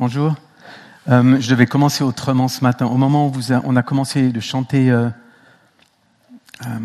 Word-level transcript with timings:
Bonjour. 0.00 0.34
Euh, 1.08 1.40
je 1.40 1.48
devais 1.48 1.66
commencer 1.66 2.02
autrement 2.02 2.48
ce 2.48 2.64
matin. 2.64 2.86
Au 2.86 2.96
moment 2.96 3.28
où 3.28 3.40
on 3.62 3.76
a 3.76 3.82
commencé 3.84 4.32
de 4.32 4.40
chanter 4.40 4.90
euh, 4.90 5.08
euh, 6.66 6.78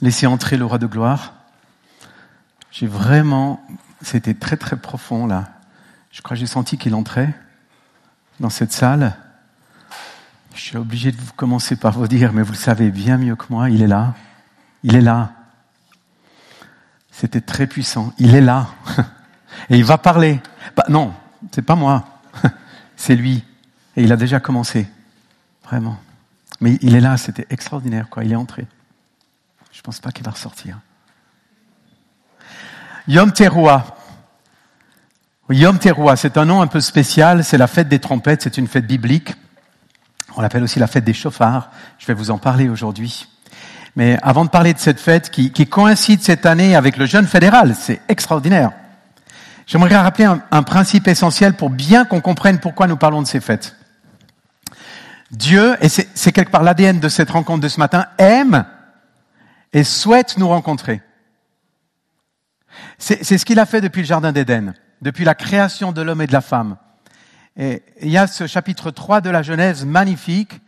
Laissez 0.00 0.26
entrer 0.26 0.56
le 0.56 0.64
roi 0.64 0.78
de 0.78 0.86
gloire, 0.86 1.34
j'ai 2.70 2.86
vraiment, 2.86 3.62
c'était 4.00 4.32
très 4.32 4.56
très 4.56 4.76
profond 4.76 5.26
là. 5.26 5.44
Je 6.10 6.22
crois 6.22 6.36
que 6.36 6.40
j'ai 6.40 6.46
senti 6.46 6.78
qu'il 6.78 6.94
entrait 6.94 7.34
dans 8.40 8.48
cette 8.48 8.72
salle. 8.72 9.14
Je 10.54 10.60
suis 10.60 10.78
obligé 10.78 11.12
de 11.12 11.20
vous 11.20 11.34
commencer 11.36 11.76
par 11.76 11.92
vous 11.92 12.08
dire, 12.08 12.32
mais 12.32 12.40
vous 12.40 12.52
le 12.52 12.58
savez 12.58 12.90
bien 12.90 13.18
mieux 13.18 13.36
que 13.36 13.46
moi, 13.50 13.68
il 13.68 13.82
est 13.82 13.86
là. 13.86 14.14
Il 14.82 14.96
est 14.96 15.02
là. 15.02 15.32
C'était 17.10 17.42
très 17.42 17.66
puissant. 17.66 18.14
Il 18.16 18.34
est 18.34 18.40
là. 18.40 18.68
Et 19.68 19.76
il 19.76 19.84
va 19.84 19.98
parler. 19.98 20.40
Bah, 20.74 20.84
non, 20.88 21.12
c'est 21.52 21.62
pas 21.62 21.76
moi. 21.76 22.04
C'est 22.96 23.14
lui. 23.14 23.44
Et 23.96 24.02
il 24.02 24.12
a 24.12 24.16
déjà 24.16 24.40
commencé. 24.40 24.86
Vraiment. 25.64 25.98
Mais 26.60 26.78
il 26.80 26.94
est 26.94 27.00
là, 27.00 27.16
c'était 27.16 27.46
extraordinaire, 27.50 28.08
quoi. 28.08 28.24
Il 28.24 28.32
est 28.32 28.36
entré. 28.36 28.66
Je 29.72 29.82
pense 29.82 30.00
pas 30.00 30.10
qu'il 30.10 30.24
va 30.24 30.30
ressortir. 30.30 30.78
Yom 33.08 33.32
Teruah. 33.32 33.84
Yom 35.50 35.78
Teruah, 35.78 36.16
c'est 36.16 36.38
un 36.38 36.44
nom 36.44 36.62
un 36.62 36.66
peu 36.66 36.80
spécial. 36.80 37.44
C'est 37.44 37.58
la 37.58 37.66
fête 37.66 37.88
des 37.88 37.98
trompettes. 37.98 38.42
C'est 38.42 38.58
une 38.58 38.66
fête 38.66 38.86
biblique. 38.86 39.34
On 40.36 40.40
l'appelle 40.40 40.62
aussi 40.62 40.78
la 40.78 40.86
fête 40.86 41.04
des 41.04 41.14
chauffards. 41.14 41.70
Je 41.98 42.06
vais 42.06 42.14
vous 42.14 42.30
en 42.30 42.38
parler 42.38 42.68
aujourd'hui. 42.68 43.28
Mais 43.96 44.18
avant 44.22 44.44
de 44.44 44.50
parler 44.50 44.74
de 44.74 44.78
cette 44.78 45.00
fête 45.00 45.30
qui, 45.30 45.52
qui 45.52 45.66
coïncide 45.66 46.22
cette 46.22 46.46
année 46.46 46.76
avec 46.76 46.96
le 46.96 47.06
jeûne 47.06 47.26
fédéral, 47.26 47.74
c'est 47.74 48.02
extraordinaire. 48.08 48.72
J'aimerais 49.66 49.96
rappeler 49.96 50.24
un, 50.24 50.62
principe 50.62 51.08
essentiel 51.08 51.54
pour 51.54 51.70
bien 51.70 52.04
qu'on 52.04 52.20
comprenne 52.20 52.60
pourquoi 52.60 52.86
nous 52.86 52.96
parlons 52.96 53.20
de 53.20 53.26
ces 53.26 53.40
fêtes. 53.40 53.74
Dieu, 55.32 55.76
et 55.80 55.88
c'est 55.88 56.30
quelque 56.30 56.52
part 56.52 56.62
l'ADN 56.62 57.00
de 57.00 57.08
cette 57.08 57.30
rencontre 57.30 57.62
de 57.62 57.68
ce 57.68 57.80
matin, 57.80 58.06
aime 58.18 58.64
et 59.72 59.82
souhaite 59.82 60.38
nous 60.38 60.46
rencontrer. 60.46 61.02
C'est 62.98 63.38
ce 63.38 63.44
qu'il 63.44 63.58
a 63.58 63.66
fait 63.66 63.80
depuis 63.80 64.02
le 64.02 64.06
Jardin 64.06 64.30
d'Éden, 64.30 64.74
depuis 65.02 65.24
la 65.24 65.34
création 65.34 65.90
de 65.90 66.00
l'homme 66.00 66.22
et 66.22 66.28
de 66.28 66.32
la 66.32 66.40
femme. 66.40 66.76
Et 67.56 67.82
il 68.02 68.10
y 68.10 68.18
a 68.18 68.28
ce 68.28 68.46
chapitre 68.46 68.92
3 68.92 69.20
de 69.20 69.30
la 69.30 69.42
Genèse 69.42 69.84
magnifique 69.84 70.60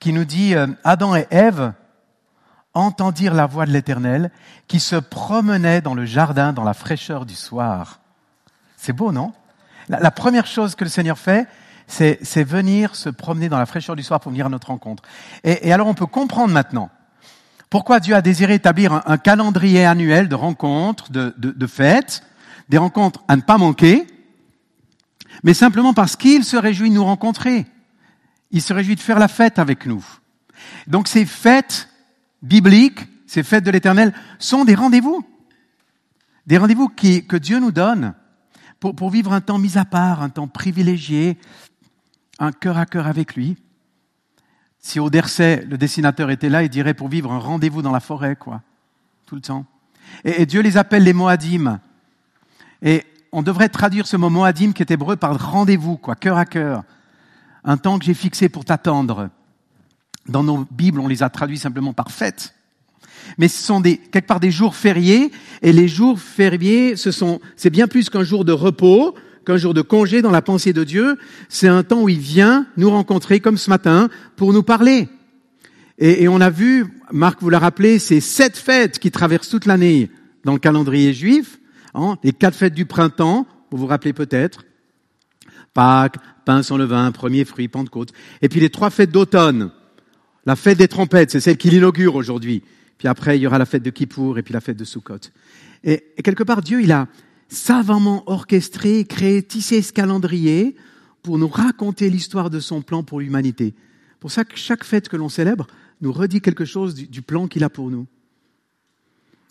qui 0.00 0.12
nous 0.12 0.24
dit 0.24 0.54
euh, 0.54 0.66
Adam 0.84 1.14
et 1.14 1.26
Ève 1.30 1.74
entendirent 2.72 3.34
la 3.34 3.46
voix 3.46 3.66
de 3.66 3.72
l'Éternel 3.72 4.30
qui 4.66 4.80
se 4.80 4.96
promenait 4.96 5.82
dans 5.82 5.94
le 5.94 6.06
jardin 6.06 6.52
dans 6.54 6.64
la 6.64 6.72
fraîcheur 6.72 7.26
du 7.26 7.34
soir. 7.34 7.99
C'est 8.80 8.94
beau, 8.94 9.12
non? 9.12 9.34
La, 9.90 10.10
première 10.10 10.46
chose 10.46 10.74
que 10.74 10.84
le 10.84 10.90
Seigneur 10.90 11.18
fait, 11.18 11.46
c'est 11.86 12.44
venir 12.44 12.96
se 12.96 13.10
promener 13.10 13.50
dans 13.50 13.58
la 13.58 13.66
fraîcheur 13.66 13.94
du 13.94 14.02
soir 14.02 14.20
pour 14.20 14.30
venir 14.30 14.46
à 14.46 14.48
notre 14.48 14.68
rencontre. 14.68 15.02
Et, 15.44 15.70
alors 15.70 15.86
on 15.86 15.92
peut 15.92 16.06
comprendre 16.06 16.54
maintenant 16.54 16.88
pourquoi 17.68 18.00
Dieu 18.00 18.14
a 18.14 18.22
désiré 18.22 18.54
établir 18.54 19.02
un, 19.04 19.18
calendrier 19.18 19.84
annuel 19.84 20.28
de 20.28 20.34
rencontres, 20.34 21.12
de, 21.12 21.34
de, 21.36 21.50
de 21.50 21.66
fêtes, 21.66 22.22
des 22.70 22.78
rencontres 22.78 23.22
à 23.28 23.36
ne 23.36 23.42
pas 23.42 23.58
manquer, 23.58 24.06
mais 25.44 25.52
simplement 25.52 25.92
parce 25.92 26.16
qu'il 26.16 26.42
se 26.42 26.56
réjouit 26.56 26.88
de 26.88 26.94
nous 26.94 27.04
rencontrer. 27.04 27.66
Il 28.50 28.62
se 28.62 28.72
réjouit 28.72 28.96
de 28.96 29.00
faire 29.00 29.18
la 29.18 29.28
fête 29.28 29.58
avec 29.58 29.84
nous. 29.84 30.04
Donc 30.86 31.06
ces 31.06 31.26
fêtes 31.26 31.90
bibliques, 32.40 33.00
ces 33.26 33.42
fêtes 33.42 33.64
de 33.64 33.70
l'éternel, 33.70 34.14
sont 34.38 34.64
des 34.64 34.74
rendez-vous. 34.74 35.22
Des 36.46 36.56
rendez-vous 36.56 36.88
que 36.88 37.36
Dieu 37.36 37.60
nous 37.60 37.72
donne 37.72 38.14
pour, 38.80 38.96
pour 38.96 39.10
vivre 39.10 39.32
un 39.32 39.40
temps 39.40 39.58
mis 39.58 39.78
à 39.78 39.84
part, 39.84 40.22
un 40.22 40.30
temps 40.30 40.48
privilégié, 40.48 41.38
un 42.38 42.52
cœur 42.52 42.78
à 42.78 42.86
cœur 42.86 43.06
avec 43.06 43.36
lui. 43.36 43.56
Si 44.78 44.98
Auderset, 44.98 45.66
le 45.68 45.76
dessinateur, 45.76 46.30
était 46.30 46.48
là, 46.48 46.62
il 46.62 46.70
dirait 46.70 46.94
pour 46.94 47.08
vivre 47.08 47.30
un 47.30 47.38
rendez-vous 47.38 47.82
dans 47.82 47.92
la 47.92 48.00
forêt, 48.00 48.34
quoi, 48.34 48.62
tout 49.26 49.34
le 49.34 49.42
temps. 49.42 49.66
Et, 50.24 50.42
et 50.42 50.46
Dieu 50.46 50.62
les 50.62 50.78
appelle 50.78 51.04
les 51.04 51.12
Moadim. 51.12 51.78
Et 52.82 53.04
on 53.30 53.42
devrait 53.42 53.68
traduire 53.68 54.06
ce 54.06 54.16
mot 54.16 54.30
Moadim 54.30 54.72
qui 54.72 54.82
est 54.82 54.90
hébreu 54.90 55.16
par 55.16 55.52
rendez-vous, 55.52 55.98
quoi, 55.98 56.16
cœur 56.16 56.38
à 56.38 56.46
cœur. 56.46 56.82
Un 57.62 57.76
temps 57.76 57.98
que 57.98 58.06
j'ai 58.06 58.14
fixé 58.14 58.48
pour 58.48 58.64
t'attendre. 58.64 59.28
Dans 60.26 60.42
nos 60.42 60.66
Bibles, 60.70 61.00
on 61.00 61.08
les 61.08 61.22
a 61.22 61.28
traduits 61.28 61.58
simplement 61.58 61.92
par 61.92 62.10
fête. 62.10 62.54
Mais 63.38 63.48
ce 63.48 63.62
sont 63.62 63.80
des, 63.80 63.96
quelque 63.96 64.26
part 64.26 64.40
des 64.40 64.50
jours 64.50 64.74
fériés, 64.74 65.30
et 65.62 65.72
les 65.72 65.88
jours 65.88 66.18
fériés, 66.18 66.96
ce 66.96 67.10
sont, 67.10 67.40
c'est 67.56 67.70
bien 67.70 67.88
plus 67.88 68.10
qu'un 68.10 68.24
jour 68.24 68.44
de 68.44 68.52
repos, 68.52 69.14
qu'un 69.46 69.56
jour 69.56 69.74
de 69.74 69.82
congé 69.82 70.22
dans 70.22 70.30
la 70.30 70.42
pensée 70.42 70.72
de 70.72 70.84
Dieu. 70.84 71.16
C'est 71.48 71.68
un 71.68 71.82
temps 71.82 72.02
où 72.02 72.08
il 72.08 72.18
vient 72.18 72.66
nous 72.76 72.90
rencontrer, 72.90 73.40
comme 73.40 73.56
ce 73.56 73.70
matin, 73.70 74.08
pour 74.36 74.52
nous 74.52 74.62
parler. 74.62 75.08
Et, 75.98 76.24
et 76.24 76.28
on 76.28 76.40
a 76.40 76.50
vu, 76.50 76.86
Marc 77.12 77.40
vous 77.40 77.50
l'a 77.50 77.58
rappelé, 77.58 77.98
ces 77.98 78.20
sept 78.20 78.56
fêtes 78.56 78.98
qui 78.98 79.10
traversent 79.10 79.48
toute 79.48 79.66
l'année 79.66 80.10
dans 80.44 80.52
le 80.52 80.58
calendrier 80.58 81.12
juif, 81.12 81.60
hein, 81.94 82.16
les 82.22 82.32
quatre 82.32 82.56
fêtes 82.56 82.74
du 82.74 82.86
printemps, 82.86 83.46
vous 83.70 83.78
vous 83.78 83.86
rappelez 83.86 84.12
peut-être, 84.12 84.64
Pâques, 85.74 86.16
pain 86.44 86.62
sans 86.62 86.76
levain, 86.76 87.12
premier 87.12 87.44
fruit, 87.44 87.68
Pentecôte, 87.68 88.12
et 88.42 88.48
puis 88.48 88.60
les 88.60 88.70
trois 88.70 88.90
fêtes 88.90 89.12
d'automne, 89.12 89.70
la 90.46 90.56
fête 90.56 90.78
des 90.78 90.88
trompettes, 90.88 91.30
c'est 91.30 91.40
celle 91.40 91.58
qui 91.58 91.70
l'inaugure 91.70 92.14
aujourd'hui. 92.14 92.62
Puis 93.00 93.08
après, 93.08 93.38
il 93.38 93.40
y 93.40 93.46
aura 93.46 93.56
la 93.56 93.64
fête 93.64 93.82
de 93.82 93.88
Kippour 93.88 94.38
et 94.38 94.42
puis 94.42 94.52
la 94.52 94.60
fête 94.60 94.76
de 94.76 94.84
Sukkot. 94.84 95.30
Et, 95.84 96.04
et, 96.18 96.22
quelque 96.22 96.42
part, 96.42 96.60
Dieu, 96.60 96.82
il 96.82 96.92
a 96.92 97.08
savamment 97.48 98.30
orchestré, 98.30 99.06
créé, 99.06 99.42
tissé 99.42 99.80
ce 99.80 99.90
calendrier 99.90 100.76
pour 101.22 101.38
nous 101.38 101.48
raconter 101.48 102.10
l'histoire 102.10 102.50
de 102.50 102.60
son 102.60 102.82
plan 102.82 103.02
pour 103.02 103.20
l'humanité. 103.20 103.72
Pour 104.20 104.30
ça 104.30 104.44
que 104.44 104.54
chaque 104.54 104.84
fête 104.84 105.08
que 105.08 105.16
l'on 105.16 105.30
célèbre 105.30 105.66
nous 106.02 106.12
redit 106.12 106.42
quelque 106.42 106.66
chose 106.66 106.94
du, 106.94 107.06
du 107.06 107.22
plan 107.22 107.48
qu'il 107.48 107.64
a 107.64 107.70
pour 107.70 107.90
nous. 107.90 108.06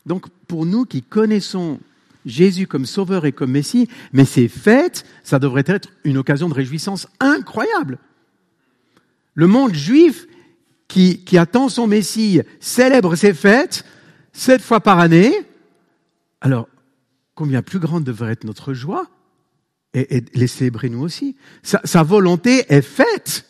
Donc, 0.06 0.30
pour 0.48 0.68
nous 0.68 0.86
qui 0.86 1.02
connaissons 1.02 1.80
Jésus 2.28 2.68
comme 2.68 2.86
sauveur 2.86 3.26
et 3.26 3.32
comme 3.32 3.50
Messie, 3.50 3.90
mais 4.14 4.26
ces 4.26 4.48
fêtes, 4.48 5.08
ça 5.24 5.40
devrait 5.40 5.64
être 5.66 5.90
une 6.04 6.20
occasion 6.20 6.50
de 6.50 6.54
réjouissance 6.54 7.08
incroyable. 7.20 7.98
Le 9.34 9.48
monde 9.48 9.74
juif 9.74 10.28
qui, 10.90 11.38
attend 11.38 11.70
son 11.70 11.88
Messie 11.88 12.42
célèbre 12.60 13.16
ses 13.16 13.34
fêtes 13.34 13.86
sept 14.34 14.62
fois 14.62 14.82
par 14.82 15.00
année. 15.00 15.34
Alors, 16.42 16.68
combien 17.36 17.62
plus 17.62 17.80
grande 17.80 18.04
devrait 18.04 18.34
être 18.34 18.44
notre 18.44 18.74
joie 18.74 19.08
et, 19.94 20.18
et 20.18 20.26
les 20.34 20.48
célébrer 20.48 20.90
nous 20.90 21.02
aussi. 21.02 21.38
Sa, 21.64 22.04
volonté 22.04 22.66
est 22.70 22.82
faite. 22.82 23.46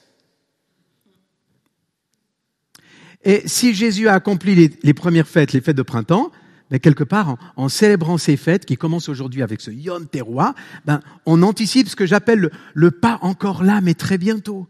Et 3.24 3.42
si 3.46 3.74
Jésus 3.74 4.08
a 4.08 4.14
accompli 4.14 4.70
les, 4.82 4.94
premières 4.94 5.28
fêtes, 5.28 5.54
les 5.54 5.62
fêtes 5.62 5.76
de 5.76 5.82
printemps, 5.82 6.32
ben 6.70 6.80
quelque 6.80 7.04
part, 7.04 7.38
en, 7.56 7.68
célébrant 7.68 8.18
ces 8.18 8.38
fêtes 8.38 8.66
qui 8.66 8.78
commencent 8.78 9.10
aujourd'hui 9.10 9.44
avec 9.44 9.60
ce 9.60 9.72
Yom 9.72 10.08
Teruah, 10.08 10.56
ben 10.86 11.02
on 11.26 11.42
anticipe 11.42 11.90
ce 11.90 11.96
que 11.96 12.06
j'appelle 12.06 12.40
le, 12.40 12.52
le 12.74 12.92
pas 12.92 13.18
encore 13.22 13.64
là, 13.64 13.82
mais 13.82 13.94
très 13.94 14.18
bientôt 14.18 14.68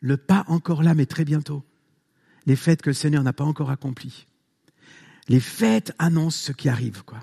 le 0.00 0.16
pas 0.16 0.44
encore 0.48 0.82
là, 0.82 0.94
mais 0.94 1.06
très 1.06 1.24
bientôt. 1.24 1.64
Les 2.46 2.56
fêtes 2.56 2.82
que 2.82 2.90
le 2.90 2.94
Seigneur 2.94 3.22
n'a 3.22 3.32
pas 3.32 3.44
encore 3.44 3.70
accomplies. 3.70 4.26
Les 5.28 5.40
fêtes 5.40 5.92
annoncent 5.98 6.46
ce 6.46 6.52
qui 6.52 6.68
arrive, 6.68 7.04
quoi. 7.04 7.18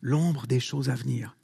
L'ombre 0.00 0.46
des 0.46 0.60
choses 0.60 0.88
à 0.90 0.94
venir. 0.94 1.36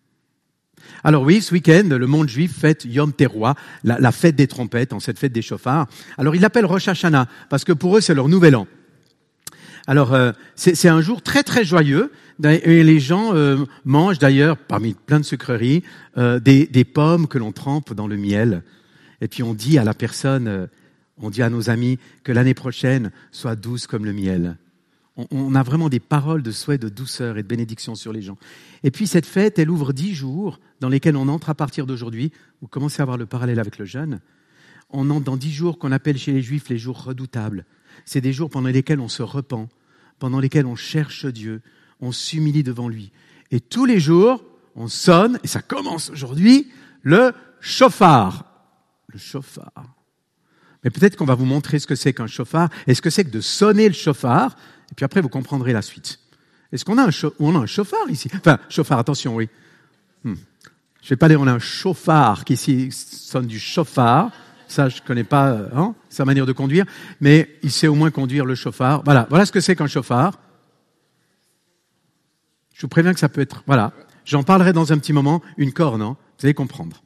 Alors 1.04 1.22
oui, 1.22 1.40
ce 1.40 1.52
week-end, 1.52 1.88
le 1.88 2.06
monde 2.06 2.28
juif 2.28 2.56
fête 2.56 2.84
Yom 2.84 3.12
Teruah, 3.12 3.54
la, 3.84 4.12
fête 4.12 4.36
des 4.36 4.46
trompettes, 4.46 4.92
en 4.92 5.00
cette 5.00 5.18
fête 5.18 5.32
des 5.32 5.42
chauffards. 5.42 5.86
Alors 6.18 6.34
ils 6.34 6.40
l'appellent 6.40 6.66
Rosh 6.66 6.88
Hashanah, 6.88 7.28
parce 7.50 7.64
que 7.64 7.72
pour 7.72 7.96
eux, 7.96 8.00
c'est 8.00 8.14
leur 8.14 8.28
nouvel 8.28 8.56
an. 8.56 8.66
Alors 9.86 10.12
euh, 10.12 10.32
c'est 10.54 10.88
un 10.88 11.00
jour 11.00 11.22
très 11.22 11.42
très 11.42 11.64
joyeux, 11.64 12.12
et 12.44 12.84
les 12.84 13.00
gens 13.00 13.34
euh, 13.34 13.64
mangent 13.84 14.18
d'ailleurs, 14.18 14.56
parmi 14.56 14.94
plein 14.94 15.20
de 15.20 15.24
sucreries, 15.24 15.82
euh, 16.18 16.38
des 16.40 16.84
pommes 16.84 17.26
que 17.26 17.38
l'on 17.38 17.52
trempe 17.52 17.94
dans 17.94 18.06
le 18.06 18.16
miel. 18.16 18.62
Et 19.22 19.28
puis 19.28 19.42
on 19.44 19.54
dit 19.54 19.78
à 19.78 19.84
la 19.84 19.94
personne, 19.94 20.48
euh, 20.48 20.66
on 21.16 21.30
dit 21.30 21.42
à 21.42 21.48
nos 21.48 21.70
amis 21.70 21.98
que 22.24 22.32
l'année 22.32 22.54
prochaine 22.54 23.12
soit 23.30 23.54
douce 23.56 23.86
comme 23.86 24.04
le 24.04 24.12
miel. 24.12 24.58
On, 25.30 25.54
a 25.54 25.62
vraiment 25.62 25.90
des 25.90 26.00
paroles 26.00 26.42
de 26.42 26.50
souhait, 26.50 26.78
de 26.78 26.88
douceur 26.88 27.36
et 27.36 27.42
de 27.42 27.46
bénédiction 27.46 27.94
sur 27.94 28.14
les 28.14 28.22
gens. 28.22 28.38
Et 28.82 28.90
puis 28.90 29.06
cette 29.06 29.26
fête, 29.26 29.58
elle 29.58 29.70
ouvre 29.70 29.92
dix 29.92 30.14
jours 30.14 30.58
dans 30.80 30.88
lesquels 30.88 31.16
on 31.16 31.28
entre 31.28 31.50
à 31.50 31.54
partir 31.54 31.86
d'aujourd'hui. 31.86 32.32
Vous 32.62 32.66
commencez 32.66 33.00
à 33.00 33.04
avoir 33.04 33.18
le 33.18 33.26
parallèle 33.26 33.60
avec 33.60 33.78
le 33.78 33.84
jeûne. 33.84 34.20
On 34.88 35.10
entre 35.10 35.24
dans 35.24 35.36
dix 35.36 35.52
jours 35.52 35.78
qu'on 35.78 35.92
appelle 35.92 36.16
chez 36.16 36.32
les 36.32 36.40
Juifs 36.40 36.70
les 36.70 36.78
jours 36.78 37.04
redoutables. 37.04 37.66
C'est 38.06 38.22
des 38.22 38.32
jours 38.32 38.48
pendant 38.48 38.70
lesquels 38.70 39.00
on 39.00 39.08
se 39.08 39.22
repent, 39.22 39.68
pendant 40.18 40.40
lesquels 40.40 40.66
on 40.66 40.76
cherche 40.76 41.26
Dieu, 41.26 41.60
on 42.00 42.10
s'humilie 42.10 42.62
devant 42.62 42.88
lui. 42.88 43.12
Et 43.50 43.60
tous 43.60 43.84
les 43.84 44.00
jours, 44.00 44.42
on 44.74 44.88
sonne, 44.88 45.38
et 45.44 45.46
ça 45.46 45.60
commence 45.60 46.08
aujourd'hui, 46.08 46.72
le 47.02 47.32
chauffard 47.60 48.51
le 49.12 49.18
chauffard. 49.18 49.94
Mais 50.84 50.90
peut-être 50.90 51.16
qu'on 51.16 51.24
va 51.24 51.34
vous 51.34 51.44
montrer 51.44 51.78
ce 51.78 51.86
que 51.86 51.94
c'est 51.94 52.12
qu'un 52.12 52.26
chauffard 52.26 52.68
et 52.86 52.94
ce 52.94 53.02
que 53.02 53.10
c'est 53.10 53.24
que 53.24 53.30
de 53.30 53.40
sonner 53.40 53.88
le 53.88 53.94
chauffard, 53.94 54.56
et 54.90 54.94
puis 54.94 55.04
après 55.04 55.20
vous 55.20 55.28
comprendrez 55.28 55.72
la 55.72 55.82
suite. 55.82 56.18
Est-ce 56.72 56.84
qu'on 56.84 56.98
a, 56.98 57.04
un 57.04 57.66
chauffard 57.66 58.08
ici? 58.08 58.30
Enfin, 58.34 58.58
chauffard, 58.68 58.98
attention, 58.98 59.36
oui. 59.36 59.48
Hmm. 60.24 60.34
Je 61.02 61.08
vais 61.10 61.16
pas 61.16 61.28
dire 61.28 61.40
on 61.40 61.46
a 61.46 61.52
un 61.52 61.58
chauffard 61.58 62.44
qui 62.44 62.54
ici 62.54 62.90
sonne 62.90 63.46
du 63.46 63.58
chauffard. 63.58 64.30
Ça, 64.68 64.88
je 64.88 65.02
connais 65.02 65.24
pas 65.24 65.50
euh, 65.50 65.68
hein, 65.74 65.94
sa 66.08 66.24
manière 66.24 66.46
de 66.46 66.52
conduire, 66.52 66.86
mais 67.20 67.58
il 67.62 67.70
sait 67.70 67.88
au 67.88 67.94
moins 67.94 68.10
conduire 68.10 68.46
le 68.46 68.54
chauffard. 68.54 69.02
Voilà, 69.04 69.26
voilà 69.28 69.44
ce 69.44 69.52
que 69.52 69.60
c'est 69.60 69.76
qu'un 69.76 69.86
chauffard. 69.86 70.38
Je 72.72 72.80
vous 72.80 72.88
préviens 72.88 73.12
que 73.12 73.20
ça 73.20 73.28
peut 73.28 73.42
être, 73.42 73.62
voilà. 73.66 73.92
J'en 74.24 74.42
parlerai 74.42 74.72
dans 74.72 74.92
un 74.92 74.98
petit 74.98 75.12
moment. 75.12 75.42
Une 75.58 75.72
corne, 75.72 76.00
hein, 76.00 76.16
vous 76.38 76.46
allez 76.46 76.54
comprendre. 76.54 77.02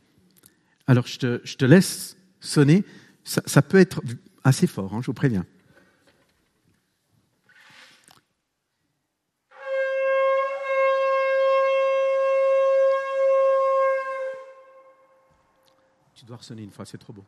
Alors, 0.89 1.07
je 1.07 1.19
te, 1.19 1.65
laisse 1.65 2.17
sonner. 2.41 2.85
Ça, 3.25 3.63
peut 3.63 3.79
être 3.79 4.01
assez 4.45 4.69
fort, 4.69 4.95
hein, 4.95 5.01
je 5.03 5.07
vous 5.07 5.15
préviens. 5.15 5.45
Tu 16.15 16.25
dois 16.25 16.37
ressonner 16.37 16.63
une 16.63 16.71
fois, 16.71 16.85
c'est 16.85 16.99
trop 16.99 17.13
beau. 17.13 17.25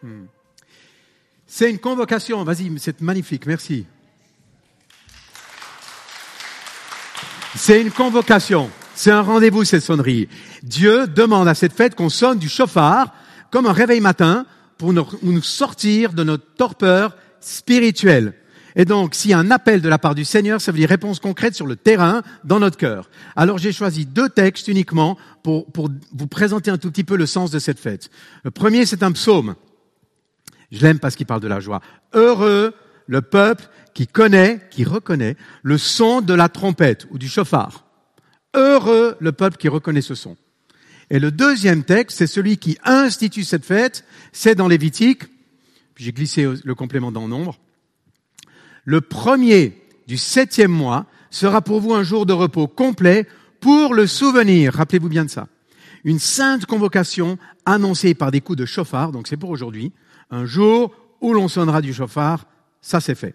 Hmm. 0.00 0.26
C'est 1.48 1.68
une 1.68 1.80
convocation. 1.80 2.44
Vas-y, 2.44 2.78
c'est 2.78 3.00
magnifique. 3.00 3.44
Merci. 3.46 3.84
C'est 7.68 7.82
une 7.82 7.90
convocation. 7.90 8.70
C'est 8.94 9.10
un 9.10 9.20
rendez-vous, 9.20 9.62
cette 9.62 9.82
sonnerie. 9.82 10.26
Dieu 10.62 11.06
demande 11.06 11.48
à 11.48 11.54
cette 11.54 11.74
fête 11.74 11.94
qu'on 11.94 12.08
sonne 12.08 12.38
du 12.38 12.48
chauffard 12.48 13.12
comme 13.50 13.66
un 13.66 13.74
réveil 13.74 14.00
matin 14.00 14.46
pour 14.78 14.94
nous 14.94 15.42
sortir 15.42 16.14
de 16.14 16.24
notre 16.24 16.46
torpeur 16.54 17.14
spirituelle. 17.40 18.32
Et 18.74 18.86
donc, 18.86 19.14
s'il 19.14 19.32
y 19.32 19.34
a 19.34 19.38
un 19.38 19.50
appel 19.50 19.82
de 19.82 19.88
la 19.90 19.98
part 19.98 20.14
du 20.14 20.24
Seigneur, 20.24 20.62
ça 20.62 20.72
veut 20.72 20.78
dire 20.78 20.88
réponse 20.88 21.20
concrète 21.20 21.54
sur 21.54 21.66
le 21.66 21.76
terrain, 21.76 22.22
dans 22.42 22.58
notre 22.58 22.78
cœur. 22.78 23.10
Alors, 23.36 23.58
j'ai 23.58 23.72
choisi 23.72 24.06
deux 24.06 24.30
textes 24.30 24.68
uniquement 24.68 25.18
pour, 25.42 25.70
pour 25.70 25.90
vous 26.14 26.26
présenter 26.26 26.70
un 26.70 26.78
tout 26.78 26.90
petit 26.90 27.04
peu 27.04 27.18
le 27.18 27.26
sens 27.26 27.50
de 27.50 27.58
cette 27.58 27.80
fête. 27.80 28.08
Le 28.44 28.50
premier, 28.50 28.86
c'est 28.86 29.02
un 29.02 29.12
psaume. 29.12 29.56
Je 30.72 30.80
l'aime 30.80 31.00
parce 31.00 31.16
qu'il 31.16 31.26
parle 31.26 31.42
de 31.42 31.48
la 31.48 31.60
joie. 31.60 31.82
Heureux 32.14 32.72
le 33.08 33.22
peuple 33.22 33.68
qui 33.94 34.06
connaît, 34.06 34.60
qui 34.70 34.84
reconnaît 34.84 35.36
le 35.64 35.76
son 35.76 36.20
de 36.20 36.34
la 36.34 36.48
trompette 36.48 37.08
ou 37.10 37.18
du 37.18 37.28
chauffard. 37.28 37.84
Heureux 38.54 39.16
le 39.18 39.32
peuple 39.32 39.56
qui 39.56 39.66
reconnaît 39.66 40.02
ce 40.02 40.14
son. 40.14 40.36
Et 41.10 41.18
le 41.18 41.32
deuxième 41.32 41.82
texte, 41.82 42.18
c'est 42.18 42.26
celui 42.26 42.58
qui 42.58 42.78
institue 42.84 43.42
cette 43.42 43.64
fête, 43.64 44.04
c'est 44.32 44.54
dans 44.54 44.68
Lévitique. 44.68 45.24
J'ai 45.96 46.12
glissé 46.12 46.46
le 46.62 46.74
complément 46.74 47.10
dans 47.10 47.26
nombre. 47.26 47.58
Le 48.84 49.00
premier 49.00 49.82
du 50.06 50.16
septième 50.16 50.70
mois 50.70 51.06
sera 51.30 51.60
pour 51.60 51.80
vous 51.80 51.94
un 51.94 52.02
jour 52.02 52.24
de 52.24 52.32
repos 52.32 52.68
complet 52.68 53.26
pour 53.60 53.94
le 53.94 54.06
souvenir. 54.06 54.74
Rappelez-vous 54.74 55.08
bien 55.08 55.24
de 55.24 55.30
ça. 55.30 55.48
Une 56.04 56.18
sainte 56.18 56.66
convocation 56.66 57.38
annoncée 57.66 58.14
par 58.14 58.30
des 58.30 58.40
coups 58.40 58.58
de 58.58 58.64
chauffard, 58.64 59.12
donc 59.12 59.28
c'est 59.28 59.36
pour 59.36 59.50
aujourd'hui, 59.50 59.92
un 60.30 60.44
jour 60.44 60.94
où 61.20 61.32
l'on 61.32 61.48
sonnera 61.48 61.80
du 61.80 61.92
chauffard, 61.92 62.46
ça 62.88 63.00
c'est 63.00 63.14
fait. 63.14 63.34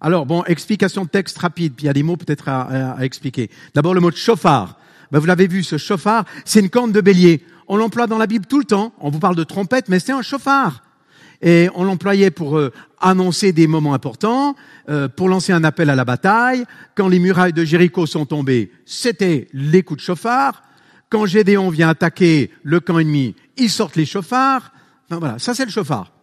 Alors 0.00 0.26
bon, 0.26 0.42
explication 0.44 1.04
de 1.04 1.08
texte 1.08 1.38
rapide, 1.38 1.74
puis 1.76 1.84
il 1.84 1.86
y 1.86 1.90
a 1.90 1.92
des 1.92 2.02
mots 2.02 2.16
peut-être 2.16 2.48
à, 2.48 2.96
expliquer. 3.00 3.50
D'abord 3.74 3.94
le 3.94 4.00
mot 4.00 4.10
de 4.10 4.16
chauffard. 4.16 4.78
Ben, 5.12 5.18
vous 5.18 5.26
l'avez 5.26 5.46
vu, 5.46 5.62
ce 5.62 5.78
chauffard, 5.78 6.24
c'est 6.44 6.60
une 6.60 6.70
corne 6.70 6.92
de 6.92 7.00
bélier. 7.00 7.44
On 7.68 7.76
l'emploie 7.76 8.06
dans 8.06 8.18
la 8.18 8.26
Bible 8.26 8.46
tout 8.46 8.58
le 8.58 8.64
temps. 8.64 8.92
On 8.98 9.10
vous 9.10 9.20
parle 9.20 9.36
de 9.36 9.44
trompette, 9.44 9.88
mais 9.88 10.00
c'est 10.00 10.12
un 10.12 10.22
chauffard. 10.22 10.82
Et 11.40 11.68
on 11.74 11.84
l'employait 11.84 12.30
pour 12.30 12.58
euh, 12.58 12.72
annoncer 13.00 13.52
des 13.52 13.66
moments 13.66 13.94
importants, 13.94 14.56
euh, 14.88 15.08
pour 15.08 15.28
lancer 15.28 15.52
un 15.52 15.62
appel 15.62 15.88
à 15.88 15.94
la 15.94 16.04
bataille. 16.04 16.64
Quand 16.94 17.08
les 17.08 17.18
murailles 17.18 17.52
de 17.52 17.64
Jéricho 17.64 18.06
sont 18.06 18.26
tombées, 18.26 18.72
c'était 18.86 19.48
les 19.52 19.82
coups 19.82 20.00
de 20.00 20.04
chauffard. 20.04 20.62
Quand 21.10 21.26
Gédéon 21.26 21.70
vient 21.70 21.88
attaquer 21.88 22.50
le 22.62 22.80
camp 22.80 22.98
ennemi, 22.98 23.36
ils 23.56 23.70
sortent 23.70 23.96
les 23.96 24.06
chauffards 24.06 24.72
voilà, 25.10 25.38
ça 25.38 25.54
c'est 25.54 25.64
le 25.64 25.70
chauffard. 25.70 26.13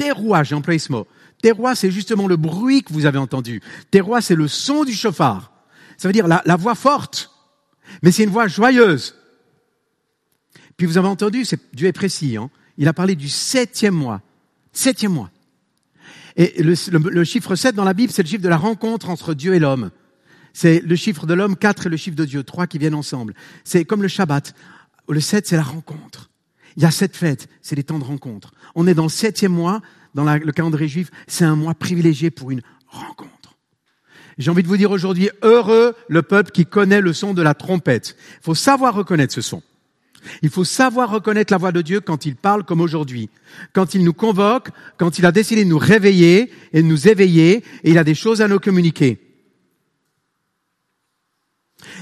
Terroir, 0.00 0.44
j'ai 0.44 0.54
employé 0.54 0.78
ce 0.78 0.90
mot. 0.90 1.06
Terroir, 1.42 1.76
c'est 1.76 1.90
justement 1.90 2.26
le 2.26 2.38
bruit 2.38 2.82
que 2.82 2.90
vous 2.90 3.04
avez 3.04 3.18
entendu. 3.18 3.60
Terroir, 3.90 4.22
c'est 4.22 4.34
le 4.34 4.48
son 4.48 4.84
du 4.84 4.94
chauffard. 4.94 5.52
Ça 5.98 6.08
veut 6.08 6.14
dire 6.14 6.26
la, 6.26 6.40
la 6.46 6.56
voix 6.56 6.74
forte, 6.74 7.30
mais 8.02 8.10
c'est 8.10 8.24
une 8.24 8.30
voix 8.30 8.48
joyeuse. 8.48 9.14
Puis 10.78 10.86
vous 10.86 10.96
avez 10.96 11.08
entendu, 11.08 11.44
Dieu 11.74 11.86
est 11.86 11.92
précis, 11.92 12.38
hein, 12.38 12.48
il 12.78 12.88
a 12.88 12.94
parlé 12.94 13.14
du 13.14 13.28
septième 13.28 13.92
mois. 13.92 14.22
Septième 14.72 15.12
mois. 15.12 15.30
Et 16.34 16.62
le, 16.62 16.72
le, 16.92 17.10
le 17.10 17.24
chiffre 17.24 17.54
7 17.54 17.74
dans 17.74 17.84
la 17.84 17.92
Bible, 17.92 18.10
c'est 18.10 18.22
le 18.22 18.28
chiffre 18.28 18.42
de 18.42 18.48
la 18.48 18.56
rencontre 18.56 19.10
entre 19.10 19.34
Dieu 19.34 19.54
et 19.54 19.58
l'homme. 19.58 19.90
C'est 20.54 20.80
le 20.80 20.96
chiffre 20.96 21.26
de 21.26 21.34
l'homme, 21.34 21.56
4 21.56 21.88
et 21.88 21.90
le 21.90 21.98
chiffre 21.98 22.16
de 22.16 22.24
Dieu, 22.24 22.42
3 22.42 22.66
qui 22.68 22.78
viennent 22.78 22.94
ensemble. 22.94 23.34
C'est 23.64 23.84
comme 23.84 24.00
le 24.00 24.08
Shabbat. 24.08 24.54
Le 25.10 25.20
7, 25.20 25.46
c'est 25.46 25.56
la 25.56 25.62
rencontre. 25.62 26.29
Il 26.76 26.82
y 26.82 26.86
a 26.86 26.90
cette 26.90 27.16
fête, 27.16 27.48
c'est 27.62 27.76
les 27.76 27.84
temps 27.84 27.98
de 27.98 28.04
rencontre. 28.04 28.52
On 28.74 28.86
est 28.86 28.94
dans 28.94 29.04
le 29.04 29.08
septième 29.08 29.52
mois, 29.52 29.80
dans 30.14 30.24
le 30.24 30.52
calendrier 30.52 30.88
juif, 30.88 31.10
c'est 31.26 31.44
un 31.44 31.56
mois 31.56 31.74
privilégié 31.74 32.30
pour 32.30 32.50
une 32.50 32.62
rencontre. 32.86 33.30
J'ai 34.38 34.50
envie 34.50 34.62
de 34.62 34.68
vous 34.68 34.76
dire 34.76 34.90
aujourd'hui, 34.90 35.30
heureux 35.42 35.94
le 36.08 36.22
peuple 36.22 36.50
qui 36.50 36.64
connaît 36.64 37.00
le 37.00 37.12
son 37.12 37.34
de 37.34 37.42
la 37.42 37.54
trompette. 37.54 38.16
Il 38.40 38.44
faut 38.44 38.54
savoir 38.54 38.94
reconnaître 38.94 39.34
ce 39.34 39.42
son. 39.42 39.62
Il 40.42 40.50
faut 40.50 40.64
savoir 40.64 41.10
reconnaître 41.10 41.52
la 41.52 41.58
voix 41.58 41.72
de 41.72 41.82
Dieu 41.82 42.00
quand 42.00 42.26
il 42.26 42.36
parle 42.36 42.64
comme 42.64 42.80
aujourd'hui, 42.80 43.30
quand 43.72 43.94
il 43.94 44.04
nous 44.04 44.12
convoque, 44.12 44.68
quand 44.98 45.18
il 45.18 45.26
a 45.26 45.32
décidé 45.32 45.64
de 45.64 45.68
nous 45.68 45.78
réveiller 45.78 46.50
et 46.72 46.82
de 46.82 46.86
nous 46.86 47.08
éveiller, 47.08 47.64
et 47.84 47.90
il 47.90 47.98
a 47.98 48.04
des 48.04 48.14
choses 48.14 48.42
à 48.42 48.48
nous 48.48 48.58
communiquer. 48.58 49.18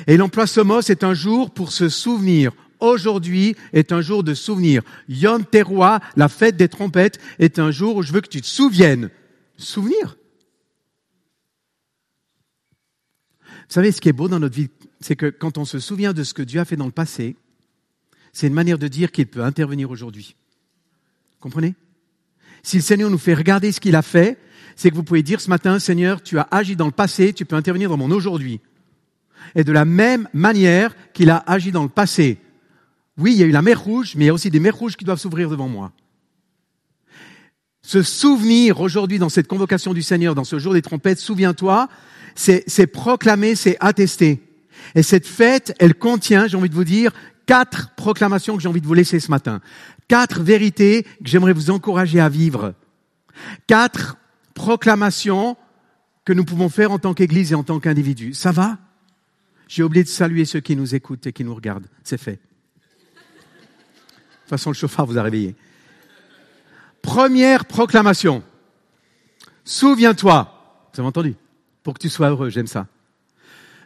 Et 0.06 0.16
l'emploi 0.16 0.46
ce 0.46 0.60
mot, 0.60 0.82
c'est 0.82 1.04
un 1.04 1.14
jour 1.14 1.52
pour 1.52 1.72
se 1.72 1.88
souvenir 1.88 2.52
Aujourd'hui 2.80 3.56
est 3.72 3.92
un 3.92 4.00
jour 4.00 4.22
de 4.22 4.34
souvenir. 4.34 4.82
Yom 5.08 5.44
Teruah, 5.44 6.00
la 6.16 6.28
fête 6.28 6.56
des 6.56 6.68
trompettes, 6.68 7.18
est 7.38 7.58
un 7.58 7.70
jour 7.70 7.96
où 7.96 8.02
je 8.02 8.12
veux 8.12 8.20
que 8.20 8.28
tu 8.28 8.40
te 8.40 8.46
souviennes. 8.46 9.10
Souvenir. 9.56 10.16
Vous 13.42 13.74
savez, 13.74 13.92
ce 13.92 14.00
qui 14.00 14.08
est 14.08 14.12
beau 14.12 14.28
dans 14.28 14.38
notre 14.38 14.54
vie, 14.54 14.70
c'est 15.00 15.16
que 15.16 15.26
quand 15.26 15.58
on 15.58 15.64
se 15.64 15.78
souvient 15.78 16.12
de 16.12 16.22
ce 16.24 16.32
que 16.32 16.42
Dieu 16.42 16.60
a 16.60 16.64
fait 16.64 16.76
dans 16.76 16.86
le 16.86 16.92
passé, 16.92 17.36
c'est 18.32 18.46
une 18.46 18.54
manière 18.54 18.78
de 18.78 18.88
dire 18.88 19.12
qu'il 19.12 19.26
peut 19.26 19.42
intervenir 19.42 19.90
aujourd'hui. 19.90 20.36
Comprenez? 21.40 21.74
Si 22.62 22.76
le 22.76 22.82
Seigneur 22.82 23.10
nous 23.10 23.18
fait 23.18 23.34
regarder 23.34 23.72
ce 23.72 23.80
qu'il 23.80 23.96
a 23.96 24.02
fait, 24.02 24.38
c'est 24.76 24.90
que 24.90 24.94
vous 24.94 25.02
pouvez 25.02 25.22
dire 25.22 25.40
ce 25.40 25.50
matin, 25.50 25.78
Seigneur, 25.78 26.22
tu 26.22 26.38
as 26.38 26.48
agi 26.50 26.76
dans 26.76 26.86
le 26.86 26.92
passé, 26.92 27.32
tu 27.32 27.44
peux 27.44 27.56
intervenir 27.56 27.90
dans 27.90 27.96
mon 27.96 28.10
aujourd'hui. 28.10 28.60
Et 29.54 29.64
de 29.64 29.72
la 29.72 29.84
même 29.84 30.28
manière 30.32 30.94
qu'il 31.12 31.30
a 31.30 31.38
agi 31.46 31.72
dans 31.72 31.82
le 31.82 31.88
passé, 31.88 32.38
oui, 33.18 33.32
il 33.32 33.38
y 33.38 33.42
a 33.42 33.46
eu 33.46 33.50
la 33.50 33.62
mer 33.62 33.80
rouge, 33.80 34.14
mais 34.16 34.24
il 34.24 34.26
y 34.28 34.30
a 34.30 34.34
aussi 34.34 34.50
des 34.50 34.60
mers 34.60 34.76
rouges 34.76 34.96
qui 34.96 35.04
doivent 35.04 35.18
s'ouvrir 35.18 35.50
devant 35.50 35.68
moi. 35.68 35.92
Se 37.82 38.02
souvenir 38.02 38.80
aujourd'hui 38.80 39.18
dans 39.18 39.28
cette 39.28 39.48
convocation 39.48 39.92
du 39.92 40.02
Seigneur, 40.02 40.34
dans 40.34 40.44
ce 40.44 40.58
jour 40.58 40.72
des 40.72 40.82
trompettes, 40.82 41.18
souviens-toi, 41.18 41.88
c'est 42.34 42.86
proclamer, 42.86 43.54
c'est 43.54 43.76
attester. 43.80 44.40
Et 44.94 45.02
cette 45.02 45.26
fête, 45.26 45.74
elle 45.80 45.94
contient, 45.94 46.46
j'ai 46.46 46.56
envie 46.56 46.68
de 46.68 46.74
vous 46.74 46.84
dire, 46.84 47.12
quatre 47.46 47.94
proclamations 47.96 48.56
que 48.56 48.62
j'ai 48.62 48.68
envie 48.68 48.80
de 48.80 48.86
vous 48.86 48.94
laisser 48.94 49.20
ce 49.20 49.30
matin. 49.30 49.60
Quatre 50.06 50.42
vérités 50.42 51.02
que 51.02 51.28
j'aimerais 51.28 51.52
vous 51.52 51.70
encourager 51.70 52.20
à 52.20 52.28
vivre. 52.28 52.74
Quatre 53.66 54.16
proclamations 54.54 55.56
que 56.24 56.32
nous 56.32 56.44
pouvons 56.44 56.68
faire 56.68 56.92
en 56.92 56.98
tant 56.98 57.14
qu'Église 57.14 57.52
et 57.52 57.54
en 57.54 57.64
tant 57.64 57.80
qu'individu. 57.80 58.34
Ça 58.34 58.52
va? 58.52 58.78
J'ai 59.66 59.82
oublié 59.82 60.04
de 60.04 60.08
saluer 60.08 60.44
ceux 60.44 60.60
qui 60.60 60.76
nous 60.76 60.94
écoutent 60.94 61.26
et 61.26 61.32
qui 61.32 61.44
nous 61.44 61.54
regardent. 61.54 61.88
C'est 62.04 62.18
fait. 62.18 62.38
De 64.48 64.50
toute 64.50 64.60
façon, 64.60 64.70
le 64.70 64.76
chauffard 64.76 65.04
vous 65.04 65.18
a 65.18 65.22
réveillé. 65.22 65.54
Première 67.02 67.66
proclamation. 67.66 68.42
Souviens-toi, 69.62 70.88
vous 70.94 71.00
avez 71.00 71.06
entendu, 71.06 71.34
pour 71.82 71.92
que 71.92 71.98
tu 71.98 72.08
sois 72.08 72.30
heureux, 72.30 72.48
j'aime 72.48 72.66
ça, 72.66 72.86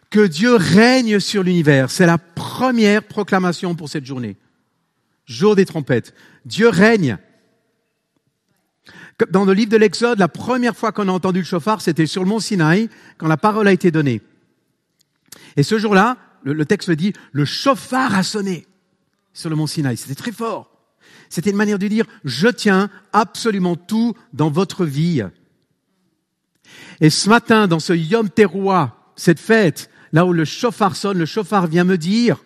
que 0.08 0.24
Dieu 0.24 0.54
règne 0.54 1.18
sur 1.18 1.42
l'univers. 1.42 1.90
C'est 1.90 2.06
la 2.06 2.16
première 2.16 3.02
proclamation 3.02 3.74
pour 3.74 3.88
cette 3.88 4.06
journée. 4.06 4.36
Jour 5.26 5.56
des 5.56 5.66
trompettes. 5.66 6.14
Dieu 6.44 6.68
règne. 6.68 7.18
Dans 9.30 9.44
le 9.44 9.54
livre 9.54 9.72
de 9.72 9.76
l'Exode, 9.78 10.20
la 10.20 10.28
première 10.28 10.76
fois 10.76 10.92
qu'on 10.92 11.08
a 11.08 11.12
entendu 11.12 11.40
le 11.40 11.44
chauffard, 11.44 11.80
c'était 11.80 12.06
sur 12.06 12.22
le 12.22 12.28
mont 12.28 12.38
Sinaï, 12.38 12.88
quand 13.18 13.26
la 13.26 13.36
parole 13.36 13.66
a 13.66 13.72
été 13.72 13.90
donnée. 13.90 14.22
Et 15.56 15.64
ce 15.64 15.76
jour-là, 15.76 16.18
le 16.44 16.64
texte 16.66 16.92
dit, 16.92 17.14
le 17.32 17.44
chauffard 17.44 18.14
a 18.14 18.22
sonné 18.22 18.68
sur 19.32 19.50
le 19.50 19.56
mont 19.56 19.66
Sinaï. 19.66 19.96
C'était 19.96 20.14
très 20.14 20.32
fort. 20.32 20.70
C'était 21.28 21.50
une 21.50 21.56
manière 21.56 21.78
de 21.78 21.88
dire, 21.88 22.04
je 22.24 22.48
tiens 22.48 22.90
absolument 23.12 23.76
tout 23.76 24.14
dans 24.32 24.50
votre 24.50 24.84
vie. 24.84 25.22
Et 27.00 27.10
ce 27.10 27.28
matin, 27.28 27.66
dans 27.66 27.80
ce 27.80 27.92
Yom 27.92 28.28
Teruah, 28.28 28.96
cette 29.16 29.40
fête, 29.40 29.90
là 30.12 30.26
où 30.26 30.32
le 30.32 30.44
chauffard 30.44 30.96
sonne, 30.96 31.18
le 31.18 31.26
chauffard 31.26 31.66
vient 31.66 31.84
me 31.84 31.96
dire, 31.96 32.44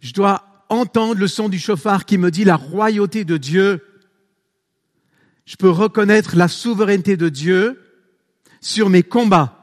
je 0.00 0.12
dois 0.12 0.64
entendre 0.68 1.18
le 1.20 1.28
son 1.28 1.48
du 1.48 1.58
chauffard 1.58 2.04
qui 2.04 2.18
me 2.18 2.30
dit 2.30 2.44
la 2.44 2.56
royauté 2.56 3.24
de 3.24 3.36
Dieu. 3.36 3.84
Je 5.44 5.56
peux 5.56 5.70
reconnaître 5.70 6.36
la 6.36 6.48
souveraineté 6.48 7.16
de 7.16 7.28
Dieu 7.28 7.80
sur 8.60 8.90
mes 8.90 9.02
combats. 9.02 9.54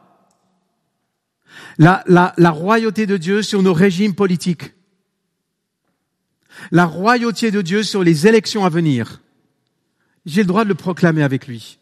La, 1.77 2.03
la, 2.07 2.33
la 2.37 2.51
royauté 2.51 3.05
de 3.05 3.17
Dieu 3.17 3.41
sur 3.41 3.61
nos 3.61 3.73
régimes 3.73 4.15
politiques. 4.15 4.74
La 6.71 6.85
royauté 6.85 7.51
de 7.51 7.61
Dieu 7.61 7.83
sur 7.83 8.03
les 8.03 8.27
élections 8.27 8.65
à 8.65 8.69
venir. 8.69 9.21
J'ai 10.25 10.41
le 10.41 10.47
droit 10.47 10.63
de 10.63 10.69
le 10.69 10.75
proclamer 10.75 11.23
avec 11.23 11.47
lui. 11.47 11.79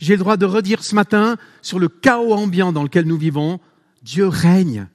J'ai 0.00 0.14
le 0.14 0.20
droit 0.20 0.36
de 0.36 0.46
redire 0.46 0.82
ce 0.82 0.94
matin 0.94 1.36
sur 1.60 1.78
le 1.78 1.88
chaos 1.88 2.32
ambiant 2.32 2.72
dans 2.72 2.82
lequel 2.82 3.06
nous 3.06 3.18
vivons, 3.18 3.60
Dieu 4.02 4.28
règne. 4.28 4.86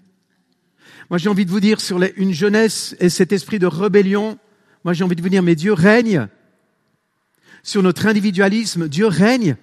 Moi, 1.10 1.18
j'ai 1.18 1.30
envie 1.30 1.46
de 1.46 1.52
vous 1.52 1.60
dire 1.60 1.80
sur 1.80 2.00
une 2.16 2.34
jeunesse 2.34 2.96
et 3.00 3.10
cet 3.10 3.32
esprit 3.32 3.60
de 3.60 3.68
rébellion, 3.68 4.38
moi, 4.84 4.94
j'ai 4.94 5.04
envie 5.04 5.16
de 5.16 5.22
vous 5.22 5.30
dire, 5.30 5.44
mais 5.44 5.56
Dieu 5.56 5.74
règne. 5.74 6.28
Sur 7.64 7.84
notre 7.84 8.06
individualisme, 8.08 8.88
Dieu 8.88 9.08
règne. 9.08 9.58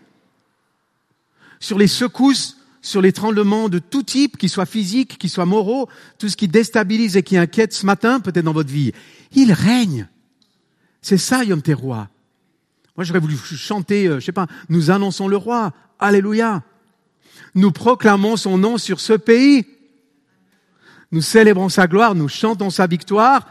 Sur 1.61 1.79
les 1.79 1.87
secousses, 1.87 2.59
sur 2.85 3.01
les 3.01 3.13
tremblements 3.13 3.71
de 3.71 3.79
tout 3.79 4.03
type, 4.03 4.37
qu'ils 4.37 4.51
soient 4.51 4.67
physiques, 4.67 5.17
qu'ils 5.17 5.31
soient 5.31 5.47
moraux, 5.47 5.89
tout 6.19 6.29
ce 6.29 6.37
qui 6.37 6.49
déstabilise 6.49 7.17
et 7.17 7.23
qui 7.23 7.39
inquiète 7.39 7.73
ce 7.73 7.87
matin, 7.87 8.21
peut-être 8.21 8.45
dans 8.45 8.53
votre 8.53 8.71
vie, 8.71 8.93
il 9.33 9.55
règne. 9.55 10.07
C'est 11.01 11.17
ça, 11.17 11.45
Yom 11.45 11.63
Teruah. 11.63 12.11
Moi, 12.95 13.05
j'aurais 13.05 13.21
voulu 13.21 13.39
chanter, 13.39 14.07
euh, 14.07 14.21
je 14.21 14.27
sais 14.27 14.33
pas, 14.33 14.49
nous 14.69 14.91
annonçons 14.91 15.29
le 15.29 15.39
roi. 15.39 15.73
Alléluia. 15.99 16.63
Nous 17.55 17.73
proclamons 17.73 18.37
son 18.37 18.59
nom 18.59 18.77
sur 18.77 19.01
ce 19.01 19.15
pays. 19.15 19.65
Nous 21.11 21.23
célébrons 21.23 21.71
sa 21.71 21.87
gloire, 21.87 22.15
nous 22.15 22.29
chantons 22.29 22.69
sa 22.69 22.87
victoire, 22.87 23.49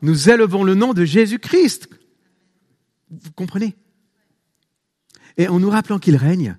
nous 0.00 0.30
élevons 0.30 0.62
le 0.62 0.76
nom 0.76 0.94
de 0.94 1.04
Jésus-Christ. 1.04 1.88
Vous 3.10 3.32
comprenez? 3.32 3.74
Et 5.38 5.48
en 5.48 5.58
nous 5.58 5.70
rappelant 5.70 5.98
qu'il 5.98 6.14
règne, 6.14 6.56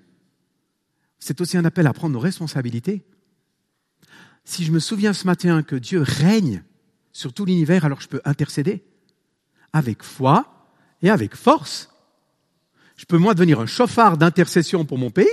c'est 1.27 1.41
aussi 1.41 1.57
un 1.57 1.65
appel 1.65 1.85
à 1.87 1.91
prendre 1.93 2.13
nos 2.13 2.21
responsabilités. 2.21 3.03
Si 4.45 4.63
je 4.63 4.71
me 4.71 4.79
souviens 4.79 5.11
ce 5.11 5.27
matin 5.27 5.61
que 5.61 5.75
Dieu 5.75 6.01
règne 6.01 6.63
sur 7.11 7.33
tout 7.33 7.43
l'univers, 7.43 7.83
alors 7.83 7.99
je 7.99 8.07
peux 8.07 8.21
intercéder 8.23 8.81
avec 9.73 10.03
foi 10.03 10.69
et 11.01 11.09
avec 11.09 11.35
force. 11.35 11.89
Je 12.95 13.03
peux 13.03 13.17
moi 13.17 13.33
devenir 13.33 13.59
un 13.59 13.65
chauffard 13.65 14.17
d'intercession 14.17 14.85
pour 14.85 14.97
mon 14.97 15.11
pays. 15.11 15.27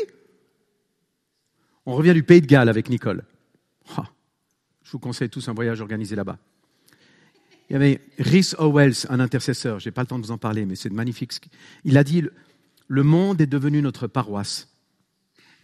On 1.87 1.95
revient 1.95 2.13
du 2.13 2.25
pays 2.25 2.41
de 2.41 2.47
Galles 2.47 2.69
avec 2.69 2.89
Nicole. 2.89 3.25
Je 4.83 4.91
vous 4.91 4.99
conseille 4.99 5.31
tous 5.31 5.49
un 5.49 5.55
voyage 5.55 5.81
organisé 5.81 6.17
là-bas. 6.17 6.39
Il 7.71 7.75
y 7.75 7.77
avait 7.77 8.01
Rhys 8.19 8.55
Owells, 8.59 9.07
un 9.09 9.21
intercesseur. 9.21 9.79
Je 9.79 9.89
n'ai 9.89 9.93
pas 9.93 10.03
le 10.03 10.09
temps 10.09 10.19
de 10.19 10.25
vous 10.25 10.33
en 10.33 10.39
parler, 10.39 10.67
mais 10.67 10.75
c'est 10.75 10.91
magnifique. 10.91 11.41
Il 11.85 11.97
a 11.97 12.05
dit 12.05 12.25
Le 12.89 13.03
monde 13.05 13.41
est 13.41 13.47
devenu 13.47 13.81
notre 13.81 14.09
paroisse. 14.09 14.74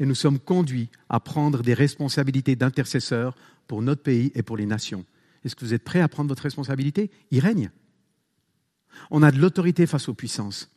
Et 0.01 0.07
nous 0.07 0.17
sommes 0.17 0.41
conduits 0.41 0.89
à 1.09 1.21
prendre 1.21 1.63
des 1.63 1.75
responsabilités 1.75 2.57
d'intercesseurs 2.57 3.37
pour 3.69 3.83
notre 3.83 4.03
pays 4.03 4.33
et 4.35 4.43
pour 4.43 4.57
les 4.57 4.67
nations. 4.67 5.05
Est-ce 5.45 5.55
que 5.55 5.65
vous 5.65 5.75
êtes 5.75 5.85
prêts 5.85 6.01
à 6.01 6.09
prendre 6.09 6.29
votre 6.29 6.43
responsabilité? 6.43 7.11
Il 7.31 7.41
règne. 7.41 7.71
On 9.11 9.23
a 9.23 9.31
de 9.31 9.39
l'autorité 9.39 9.87
face 9.87 10.09
aux 10.09 10.15
puissances. 10.15 10.71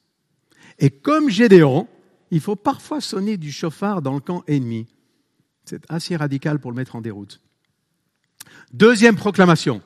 Et 0.77 0.89
comme 0.89 1.29
Gédéon, 1.29 1.87
il 2.31 2.41
faut 2.41 2.55
parfois 2.55 3.01
sonner 3.01 3.37
du 3.37 3.51
chauffard 3.51 4.01
dans 4.01 4.13
le 4.13 4.19
camp 4.19 4.43
ennemi. 4.47 4.87
C'est 5.65 5.89
assez 5.89 6.15
radical 6.15 6.59
pour 6.59 6.71
le 6.71 6.77
mettre 6.77 6.95
en 6.95 7.01
déroute. 7.01 7.41
Deuxième 8.73 9.15
proclamation 9.15 9.81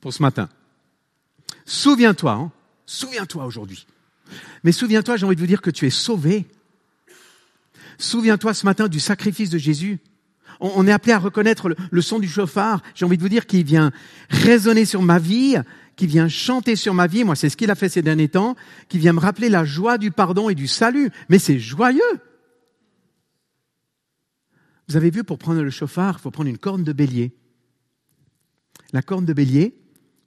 pour 0.00 0.12
ce 0.12 0.22
matin. 0.22 0.48
Souviens-toi, 1.66 2.32
hein, 2.32 2.52
souviens-toi 2.86 3.44
aujourd'hui. 3.44 3.86
Mais 4.62 4.72
souviens-toi, 4.72 5.16
j'ai 5.16 5.26
envie 5.26 5.36
de 5.36 5.40
vous 5.40 5.46
dire 5.46 5.62
que 5.62 5.70
tu 5.70 5.86
es 5.86 5.90
sauvé. 5.90 6.46
Souviens-toi 7.98 8.54
ce 8.54 8.66
matin 8.66 8.88
du 8.88 9.00
sacrifice 9.00 9.50
de 9.50 9.58
Jésus. 9.58 9.98
On, 10.60 10.86
est 10.86 10.92
appelé 10.92 11.12
à 11.12 11.18
reconnaître 11.18 11.74
le, 11.90 12.00
son 12.00 12.18
du 12.18 12.28
chauffard. 12.28 12.80
J'ai 12.94 13.04
envie 13.04 13.16
de 13.16 13.22
vous 13.22 13.28
dire 13.28 13.46
qu'il 13.46 13.64
vient 13.64 13.90
résonner 14.30 14.84
sur 14.84 15.02
ma 15.02 15.18
vie 15.18 15.56
qui 15.96 16.06
vient 16.06 16.28
chanter 16.28 16.76
sur 16.76 16.94
ma 16.94 17.06
vie, 17.06 17.24
moi 17.24 17.36
c'est 17.36 17.48
ce 17.48 17.56
qu'il 17.56 17.70
a 17.70 17.74
fait 17.74 17.88
ces 17.88 18.02
derniers 18.02 18.28
temps, 18.28 18.56
qui 18.88 18.98
vient 18.98 19.12
me 19.12 19.20
rappeler 19.20 19.48
la 19.48 19.64
joie 19.64 19.96
du 19.96 20.10
pardon 20.10 20.48
et 20.48 20.54
du 20.54 20.66
salut. 20.66 21.10
Mais 21.28 21.38
c'est 21.38 21.58
joyeux. 21.58 22.02
Vous 24.88 24.96
avez 24.96 25.10
vu, 25.10 25.24
pour 25.24 25.38
prendre 25.38 25.62
le 25.62 25.70
chauffard, 25.70 26.16
il 26.18 26.22
faut 26.22 26.30
prendre 26.30 26.50
une 26.50 26.58
corne 26.58 26.84
de 26.84 26.92
bélier. 26.92 27.32
La 28.92 29.02
corne 29.02 29.24
de 29.24 29.32
bélier, 29.32 29.74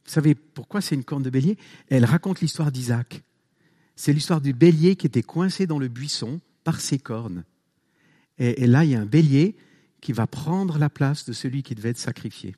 vous 0.06 0.12
savez 0.12 0.36
pourquoi 0.36 0.82
c'est 0.82 0.96
une 0.96 1.04
corne 1.04 1.24
de 1.24 1.30
bélier? 1.30 1.58
Elle 1.90 2.06
raconte 2.06 2.42
l'histoire 2.42 2.72
d'Isaac. 2.72 3.24
C'est 3.96 4.14
l'histoire 4.14 4.42
du 4.42 4.54
bélier 4.54 4.96
qui 4.96 5.06
était 5.06 5.24
coincé 5.24 5.68
dans 5.68 5.80
le 5.80 5.88
buisson 5.88 6.40
par 6.64 6.80
ses 6.80 6.98
cornes. 6.98 7.44
Et, 8.40 8.68
là, 8.68 8.84
il 8.84 8.92
y 8.92 8.96
a 8.96 9.02
un 9.02 9.06
bélier 9.06 9.56
qui 10.02 10.12
va 10.12 10.28
prendre 10.28 10.78
la 10.78 10.90
place 10.90 11.26
de 11.26 11.34
celui 11.34 11.64
qui 11.64 11.76
devait 11.76 11.90
être 11.90 11.98
sacrifié. 11.98 12.56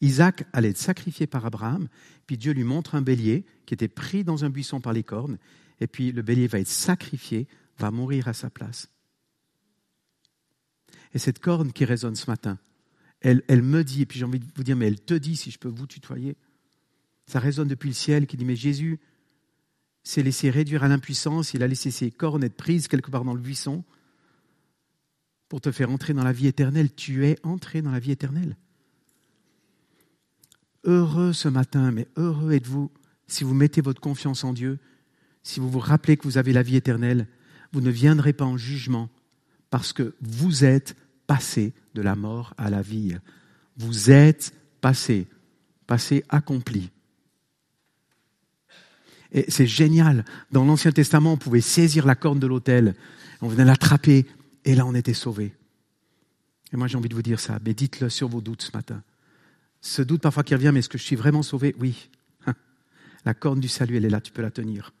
Isaac 0.00 0.44
allait 0.52 0.70
être 0.70 0.78
sacrifié 0.78 1.26
par 1.26 1.44
Abraham, 1.46 1.88
puis 2.26 2.36
Dieu 2.36 2.52
lui 2.52 2.64
montre 2.64 2.94
un 2.94 3.02
bélier 3.02 3.44
qui 3.66 3.74
était 3.74 3.88
pris 3.88 4.24
dans 4.24 4.44
un 4.44 4.50
buisson 4.50 4.80
par 4.80 4.92
les 4.92 5.02
cornes, 5.02 5.38
et 5.80 5.86
puis 5.86 6.12
le 6.12 6.22
bélier 6.22 6.46
va 6.46 6.58
être 6.58 6.68
sacrifié, 6.68 7.48
va 7.78 7.90
mourir 7.90 8.28
à 8.28 8.32
sa 8.32 8.50
place. 8.50 8.88
Et 11.14 11.18
cette 11.18 11.38
corne 11.38 11.72
qui 11.72 11.84
résonne 11.84 12.16
ce 12.16 12.30
matin, 12.30 12.58
elle, 13.20 13.42
elle 13.48 13.62
me 13.62 13.84
dit, 13.84 14.02
et 14.02 14.06
puis 14.06 14.18
j'ai 14.18 14.24
envie 14.24 14.38
de 14.38 14.46
vous 14.54 14.64
dire, 14.64 14.76
mais 14.76 14.86
elle 14.86 15.00
te 15.00 15.14
dit, 15.14 15.36
si 15.36 15.50
je 15.50 15.58
peux 15.58 15.68
vous 15.68 15.86
tutoyer, 15.86 16.36
ça 17.26 17.40
résonne 17.40 17.68
depuis 17.68 17.88
le 17.88 17.94
ciel 17.94 18.26
qui 18.26 18.36
dit, 18.36 18.44
mais 18.44 18.56
Jésus 18.56 19.00
s'est 20.06 20.22
laissé 20.22 20.50
réduire 20.50 20.84
à 20.84 20.88
l'impuissance, 20.88 21.52
il 21.52 21.64
a 21.64 21.66
laissé 21.66 21.90
ses 21.90 22.12
cornes 22.12 22.44
être 22.44 22.56
prises 22.56 22.86
quelque 22.86 23.10
part 23.10 23.24
dans 23.24 23.34
le 23.34 23.40
buisson 23.40 23.82
pour 25.48 25.60
te 25.60 25.72
faire 25.72 25.90
entrer 25.90 26.14
dans 26.14 26.22
la 26.22 26.32
vie 26.32 26.46
éternelle. 26.46 26.94
Tu 26.94 27.26
es 27.26 27.38
entré 27.42 27.82
dans 27.82 27.90
la 27.90 27.98
vie 27.98 28.12
éternelle. 28.12 28.56
Heureux 30.84 31.32
ce 31.32 31.48
matin, 31.48 31.90
mais 31.90 32.06
heureux 32.16 32.52
êtes-vous 32.52 32.92
si 33.26 33.42
vous 33.42 33.54
mettez 33.54 33.80
votre 33.80 34.00
confiance 34.00 34.44
en 34.44 34.52
Dieu, 34.52 34.78
si 35.42 35.58
vous 35.58 35.68
vous 35.68 35.80
rappelez 35.80 36.16
que 36.16 36.22
vous 36.22 36.38
avez 36.38 36.52
la 36.52 36.62
vie 36.62 36.76
éternelle, 36.76 37.26
vous 37.72 37.80
ne 37.80 37.90
viendrez 37.90 38.32
pas 38.32 38.44
en 38.44 38.56
jugement 38.56 39.10
parce 39.70 39.92
que 39.92 40.14
vous 40.20 40.64
êtes 40.64 40.94
passé 41.26 41.74
de 41.94 42.02
la 42.02 42.14
mort 42.14 42.54
à 42.58 42.70
la 42.70 42.80
vie. 42.80 43.16
Vous 43.76 44.12
êtes 44.12 44.54
passé, 44.80 45.26
passé 45.88 46.24
accompli. 46.28 46.90
Et 49.32 49.44
c'est 49.48 49.66
génial. 49.66 50.24
Dans 50.52 50.64
l'Ancien 50.64 50.92
Testament, 50.92 51.32
on 51.32 51.36
pouvait 51.36 51.60
saisir 51.60 52.06
la 52.06 52.14
corne 52.14 52.38
de 52.38 52.46
l'autel, 52.46 52.94
on 53.42 53.48
venait 53.48 53.64
l'attraper, 53.64 54.26
et 54.64 54.74
là 54.74 54.86
on 54.86 54.94
était 54.94 55.14
sauvé. 55.14 55.54
Et 56.72 56.76
moi 56.76 56.86
j'ai 56.86 56.96
envie 56.96 57.08
de 57.08 57.14
vous 57.14 57.22
dire 57.22 57.40
ça, 57.40 57.58
mais 57.64 57.74
dites-le 57.74 58.08
sur 58.08 58.28
vos 58.28 58.40
doutes 58.40 58.62
ce 58.62 58.76
matin 58.76 59.02
ce 59.86 60.02
doute 60.02 60.20
parfois 60.20 60.42
qui 60.42 60.54
revient, 60.54 60.70
mais 60.72 60.80
est-ce 60.80 60.88
que 60.88 60.98
je 60.98 61.04
suis 61.04 61.16
vraiment 61.16 61.42
sauvé? 61.42 61.74
Oui. 61.78 62.10
La 63.24 63.34
corne 63.34 63.60
du 63.60 63.68
salut, 63.68 63.96
elle 63.96 64.04
est 64.04 64.10
là, 64.10 64.20
tu 64.20 64.32
peux 64.32 64.42
la 64.42 64.50
tenir. 64.50 64.92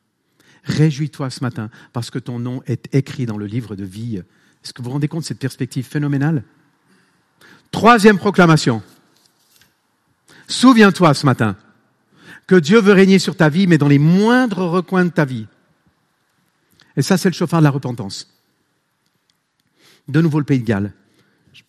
Réjouis-toi 0.64 1.30
ce 1.30 1.42
matin 1.42 1.70
parce 1.92 2.10
que 2.10 2.18
ton 2.18 2.38
nom 2.38 2.62
est 2.66 2.92
écrit 2.94 3.26
dans 3.26 3.38
le 3.38 3.46
livre 3.46 3.76
de 3.76 3.84
vie. 3.84 4.16
Est-ce 4.16 4.72
que 4.72 4.82
vous 4.82 4.86
vous 4.86 4.92
rendez 4.92 5.08
compte 5.08 5.22
de 5.22 5.26
cette 5.26 5.38
perspective 5.38 5.86
phénoménale? 5.86 6.42
Troisième 7.70 8.18
proclamation. 8.18 8.82
Souviens-toi 10.48 11.14
ce 11.14 11.26
matin 11.26 11.56
que 12.46 12.54
Dieu 12.54 12.80
veut 12.80 12.92
régner 12.92 13.18
sur 13.18 13.36
ta 13.36 13.48
vie, 13.48 13.66
mais 13.66 13.78
dans 13.78 13.88
les 13.88 13.98
moindres 13.98 14.70
recoins 14.70 15.04
de 15.04 15.10
ta 15.10 15.24
vie. 15.24 15.46
Et 16.96 17.02
ça, 17.02 17.18
c'est 17.18 17.28
le 17.28 17.34
chauffard 17.34 17.60
de 17.60 17.64
la 17.64 17.70
repentance. 17.70 18.32
De 20.08 20.20
nouveau 20.20 20.38
le 20.38 20.44
pays 20.44 20.60
de 20.60 20.64
Galles. 20.64 20.92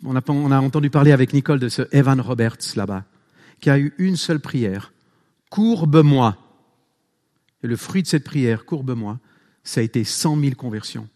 On 0.03 0.15
a, 0.15 0.59
entendu 0.59 0.89
parler 0.89 1.11
avec 1.11 1.33
Nicole 1.33 1.59
de 1.59 1.69
ce 1.69 1.81
Evan 1.91 2.21
Roberts 2.21 2.75
là-bas, 2.75 3.05
qui 3.59 3.69
a 3.69 3.79
eu 3.79 3.93
une 3.97 4.15
seule 4.15 4.39
prière. 4.39 4.93
Courbe-moi. 5.49 6.37
Et 7.63 7.67
le 7.67 7.75
fruit 7.75 8.03
de 8.03 8.07
cette 8.07 8.23
prière, 8.23 8.65
courbe-moi, 8.65 9.19
ça 9.63 9.79
a 9.79 9.83
été 9.83 10.03
cent 10.03 10.35
mille 10.35 10.55
conversions. 10.55 11.09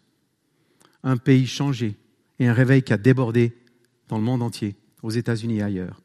Un 1.03 1.17
pays 1.17 1.45
changé 1.45 1.95
et 2.39 2.47
un 2.47 2.53
réveil 2.53 2.81
qui 2.81 2.93
a 2.93 2.97
débordé 2.97 3.55
dans 4.07 4.17
le 4.17 4.23
monde 4.23 4.41
entier, 4.41 4.75
aux 5.03 5.11
États-Unis 5.11 5.59
et 5.59 5.63
ailleurs. 5.63 6.01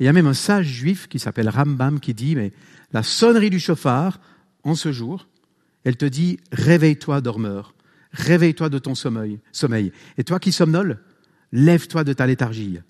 Il 0.00 0.06
y 0.06 0.08
a 0.08 0.12
même 0.12 0.26
un 0.26 0.34
sage 0.34 0.66
juif 0.66 1.08
qui 1.08 1.18
s'appelle 1.18 1.48
Rambam 1.48 2.00
qui 2.00 2.14
dit, 2.14 2.36
mais 2.36 2.52
la 2.92 3.02
sonnerie 3.02 3.50
du 3.50 3.60
chauffard, 3.60 4.20
en 4.62 4.74
ce 4.74 4.92
jour, 4.92 5.28
elle 5.84 5.96
te 5.96 6.04
dit, 6.04 6.38
réveille-toi, 6.52 7.20
dormeur, 7.20 7.74
réveille-toi 8.12 8.68
de 8.68 8.78
ton 8.78 8.94
sommeil, 8.94 9.38
sommeil. 9.52 9.92
Et 10.18 10.24
toi 10.24 10.38
qui 10.38 10.52
somnoles, 10.52 10.98
Lève-toi 11.54 12.02
de 12.02 12.12
ta 12.12 12.26
léthargie. 12.26 12.80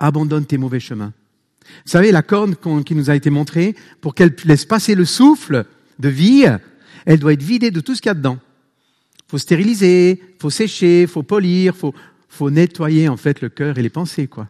Abandonne 0.00 0.46
tes 0.46 0.56
mauvais 0.56 0.80
chemins. 0.80 1.12
Vous 1.84 1.90
savez, 1.90 2.10
la 2.10 2.22
corne 2.22 2.56
qui 2.84 2.94
nous 2.94 3.10
a 3.10 3.14
été 3.14 3.28
montrée, 3.28 3.76
pour 4.00 4.14
qu'elle 4.14 4.34
laisse 4.46 4.64
passer 4.64 4.94
le 4.94 5.04
souffle 5.04 5.66
de 5.98 6.08
vie, 6.08 6.46
elle 7.04 7.18
doit 7.18 7.34
être 7.34 7.42
vidée 7.42 7.70
de 7.70 7.80
tout 7.80 7.94
ce 7.94 8.00
qu'il 8.00 8.08
y 8.08 8.10
a 8.10 8.14
dedans. 8.14 8.38
faut 9.28 9.36
stériliser, 9.36 10.22
faut 10.40 10.48
sécher, 10.48 11.06
faut 11.06 11.22
polir, 11.22 11.76
faut, 11.76 11.94
faut 12.28 12.50
nettoyer 12.50 13.10
en 13.10 13.18
fait 13.18 13.42
le 13.42 13.50
cœur 13.50 13.76
et 13.76 13.82
les 13.82 13.90
pensées, 13.90 14.26
quoi. 14.26 14.48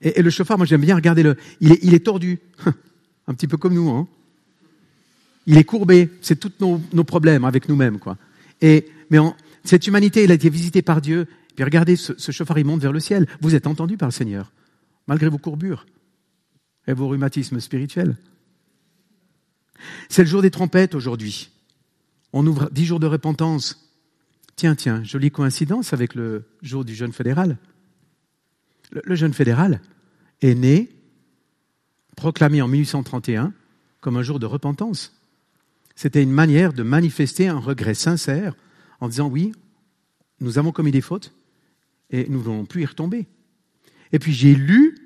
Et, 0.00 0.22
le 0.22 0.30
chauffard, 0.30 0.56
moi 0.56 0.66
j'aime 0.66 0.80
bien 0.80 0.94
regarder 0.94 1.22
le, 1.22 1.36
il 1.60 1.94
est, 1.94 2.04
tordu, 2.04 2.38
un 3.26 3.34
petit 3.34 3.46
peu 3.46 3.56
comme 3.56 3.74
nous, 3.74 3.90
hein. 3.90 4.08
Il 5.46 5.56
est 5.56 5.64
courbé. 5.64 6.10
C'est 6.20 6.38
tous 6.38 6.52
nos, 6.60 7.04
problèmes 7.04 7.44
avec 7.44 7.68
nous-mêmes, 7.68 7.98
quoi. 7.98 8.16
Et, 8.60 8.86
mais 9.10 9.18
cette 9.64 9.86
humanité, 9.86 10.24
elle 10.24 10.30
a 10.30 10.34
été 10.34 10.50
visitée 10.50 10.82
par 10.82 11.00
Dieu. 11.00 11.26
Puis 11.54 11.64
regardez, 11.64 11.96
ce, 11.96 12.12
ce 12.16 12.30
chauffard, 12.30 12.58
il 12.58 12.66
monte 12.66 12.82
vers 12.82 12.92
le 12.92 13.00
ciel. 13.00 13.26
Vous 13.40 13.54
êtes 13.54 13.66
entendu 13.66 13.96
par 13.96 14.08
le 14.08 14.12
Seigneur, 14.12 14.52
malgré 15.06 15.28
vos 15.28 15.38
courbures 15.38 15.86
et 16.86 16.92
vos 16.92 17.08
rhumatismes 17.08 17.58
spirituels. 17.58 18.16
C'est 20.08 20.22
le 20.22 20.28
jour 20.28 20.42
des 20.42 20.50
trompettes 20.50 20.94
aujourd'hui. 20.94 21.50
On 22.32 22.46
ouvre 22.46 22.70
dix 22.70 22.84
jours 22.84 23.00
de 23.00 23.06
repentance. 23.06 23.90
Tiens, 24.56 24.74
tiens, 24.74 25.02
jolie 25.04 25.30
coïncidence 25.30 25.92
avec 25.92 26.14
le 26.14 26.44
jour 26.62 26.84
du 26.84 26.94
jeûne 26.94 27.12
fédéral. 27.12 27.56
Le, 28.90 29.14
jeûne 29.14 29.32
fédéral 29.32 29.80
est 30.42 30.54
né, 30.54 30.90
proclamé 32.16 32.60
en 32.60 32.68
1831 32.68 33.52
comme 34.00 34.16
un 34.16 34.22
jour 34.22 34.38
de 34.38 34.46
repentance. 34.46 35.14
C'était 35.94 36.22
une 36.22 36.32
manière 36.32 36.72
de 36.72 36.82
manifester 36.82 37.48
un 37.48 37.58
regret 37.58 37.94
sincère 37.94 38.54
en 39.00 39.08
disant 39.08 39.28
oui, 39.28 39.52
nous 40.40 40.58
avons 40.58 40.72
commis 40.72 40.90
des 40.90 41.00
fautes 41.00 41.34
et 42.10 42.28
nous 42.28 42.38
ne 42.38 42.42
voulons 42.42 42.64
plus 42.64 42.82
y 42.82 42.86
retomber. 42.86 43.26
Et 44.12 44.18
puis 44.18 44.32
j'ai 44.32 44.54
lu, 44.54 44.96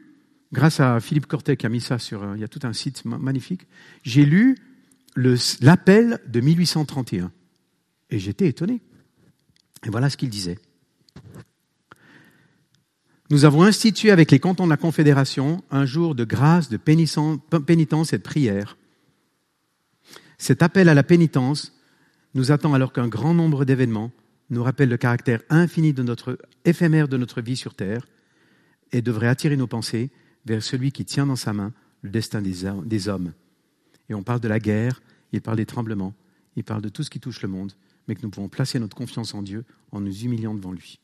grâce 0.52 0.80
à 0.80 1.00
Philippe 1.00 1.26
Cortet 1.26 1.56
qui 1.56 1.66
a 1.66 1.68
mis 1.68 1.80
ça 1.80 1.98
sur, 1.98 2.34
il 2.36 2.40
y 2.40 2.44
a 2.44 2.48
tout 2.48 2.60
un 2.62 2.72
site 2.72 3.04
magnifique, 3.04 3.66
j'ai 4.02 4.24
lu 4.24 4.56
l'appel 5.16 6.20
de 6.26 6.40
1831 6.40 7.30
et 8.10 8.18
j'étais 8.18 8.48
étonné. 8.48 8.80
Et 9.84 9.90
voilà 9.90 10.08
ce 10.08 10.16
qu'il 10.16 10.30
disait. 10.30 10.58
Nous 13.31 13.47
avons 13.47 13.62
institué 13.62 14.11
avec 14.11 14.31
les 14.31 14.38
cantons 14.38 14.64
de 14.64 14.71
la 14.71 14.76
Confédération 14.76 15.64
un 15.71 15.87
jour 15.87 16.14
de 16.14 16.25
grâce, 16.25 16.69
de 16.69 16.76
pénitence 16.76 18.12
et 18.12 18.19
de 18.19 18.23
prière. 18.23 18.76
Cet 20.37 20.62
appel 20.62 20.90
à 20.90 20.95
la 20.95 21.02
pénitence 21.02 21.73
nous 22.35 22.52
attend 22.52 22.75
alors 22.75 22.93
qu'un 22.93 23.09
grand 23.09 23.33
nombre 23.33 23.64
d'événements 23.64 24.12
nous 24.50 24.62
rappellent 24.62 24.90
le 24.90 24.99
caractère 24.99 25.40
infini 25.49 25.95
de 25.95 26.02
notre 26.02 26.38
éphémère 26.66 27.09
de 27.09 27.16
notre 27.16 27.40
vie 27.40 27.57
sur 27.57 27.75
terre 27.75 28.07
et 28.93 29.00
devrait 29.00 29.28
attirer 29.28 29.57
nos 29.57 29.66
pensées 29.66 30.11
vers 30.45 30.62
celui 30.62 30.93
qui 30.93 31.07
tient 31.07 31.26
dans 31.26 31.37
sa 31.37 31.54
main 31.54 31.73
le 32.02 32.11
destin 32.11 32.43
des 32.43 33.09
hommes. 33.09 33.33
Et 34.11 34.14
on 34.14 34.23
parle 34.23 34.40
de 34.40 34.49
la 34.49 34.59
guerre, 34.59 35.00
il 35.33 35.40
parle 35.40 35.57
des 35.57 35.64
tremblements, 35.64 36.14
il 36.57 36.64
parle 36.64 36.83
de 36.83 36.90
tout 36.90 37.02
ce 37.02 37.11
qui 37.11 37.21
touche 37.21 37.40
le 37.40 37.49
monde, 37.49 37.73
mais 38.07 38.14
que 38.14 38.23
nous 38.23 38.28
pouvons 38.28 38.50
placer 38.50 38.78
notre 38.78 38.97
confiance 38.97 39.33
en 39.33 39.43
Dieu 39.43 39.64
en 39.93 40.00
nous 40.00 40.25
humiliant 40.25 40.54
devant 40.54 40.73
lui. 40.73 41.00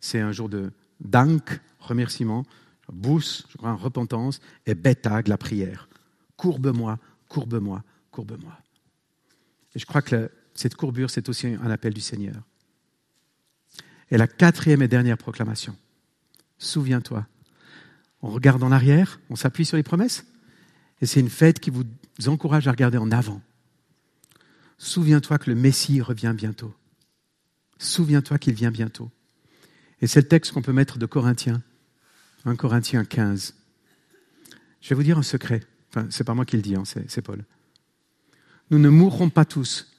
C'est 0.00 0.20
un 0.20 0.30
jour 0.30 0.48
de 0.48 0.70
dank, 1.00 1.60
remerciement, 1.78 2.44
bous, 2.92 3.44
je 3.50 3.56
crois, 3.56 3.74
repentance, 3.74 4.40
et 4.66 4.74
betag, 4.74 5.28
la 5.28 5.38
prière. 5.38 5.88
Courbe-moi, 6.36 6.98
courbe-moi, 7.28 7.82
courbe-moi. 8.10 8.58
Et 9.74 9.78
je 9.78 9.86
crois 9.86 10.02
que 10.02 10.30
cette 10.54 10.74
courbure, 10.74 11.10
c'est 11.10 11.28
aussi 11.28 11.46
un 11.46 11.70
appel 11.70 11.94
du 11.94 12.00
Seigneur. 12.00 12.42
Et 14.10 14.16
la 14.16 14.26
quatrième 14.26 14.82
et 14.82 14.88
dernière 14.88 15.18
proclamation. 15.18 15.76
Souviens-toi. 16.58 17.26
On 18.22 18.30
regarde 18.30 18.62
en 18.62 18.72
arrière, 18.72 19.20
on 19.30 19.36
s'appuie 19.36 19.64
sur 19.64 19.76
les 19.76 19.82
promesses, 19.82 20.24
et 21.00 21.06
c'est 21.06 21.20
une 21.20 21.30
fête 21.30 21.60
qui 21.60 21.70
vous 21.70 21.84
encourage 22.26 22.66
à 22.66 22.72
regarder 22.72 22.98
en 22.98 23.12
avant. 23.12 23.40
Souviens-toi 24.78 25.38
que 25.38 25.50
le 25.50 25.56
Messie 25.56 26.00
revient 26.00 26.34
bientôt. 26.36 26.74
Souviens-toi 27.78 28.38
qu'il 28.38 28.54
vient 28.54 28.70
bientôt. 28.70 29.10
Et 30.00 30.06
c'est 30.06 30.20
le 30.20 30.28
texte 30.28 30.52
qu'on 30.52 30.62
peut 30.62 30.72
mettre 30.72 30.98
de 30.98 31.06
Corinthiens, 31.06 31.62
1 32.44 32.56
Corinthiens 32.56 33.04
15. 33.04 33.54
Je 34.80 34.88
vais 34.88 34.94
vous 34.94 35.02
dire 35.02 35.18
un 35.18 35.22
secret. 35.22 35.62
Enfin, 35.90 36.06
c'est 36.10 36.24
pas 36.24 36.34
moi 36.34 36.44
qui 36.44 36.56
le 36.56 36.62
dis, 36.62 36.76
hein, 36.76 36.84
c'est 36.84 37.22
Paul. 37.22 37.44
Nous 38.70 38.78
ne 38.78 38.88
mourrons 38.88 39.30
pas 39.30 39.44
tous, 39.44 39.90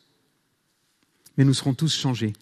mais 1.38 1.44
nous 1.44 1.53
serons 1.53 1.74
tous 1.74 1.96
changés. 1.96 2.34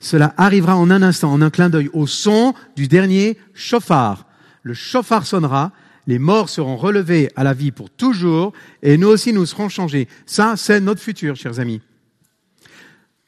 Cela 0.00 0.34
arrivera 0.36 0.76
en 0.76 0.90
un 0.90 1.02
instant, 1.02 1.32
en 1.32 1.42
un 1.42 1.50
clin 1.50 1.70
d'œil, 1.70 1.88
au 1.92 2.06
son 2.06 2.54
du 2.76 2.88
dernier 2.88 3.38
chauffard. 3.54 4.26
Le 4.62 4.74
chauffard 4.74 5.26
sonnera, 5.26 5.72
les 6.06 6.18
morts 6.18 6.48
seront 6.48 6.76
relevés 6.76 7.30
à 7.36 7.44
la 7.44 7.54
vie 7.54 7.70
pour 7.70 7.90
toujours, 7.90 8.52
et 8.82 8.98
nous 8.98 9.08
aussi 9.08 9.32
nous 9.32 9.46
serons 9.46 9.68
changés. 9.68 10.08
Ça, 10.26 10.56
c'est 10.56 10.80
notre 10.80 11.00
futur, 11.00 11.36
chers 11.36 11.58
amis. 11.58 11.80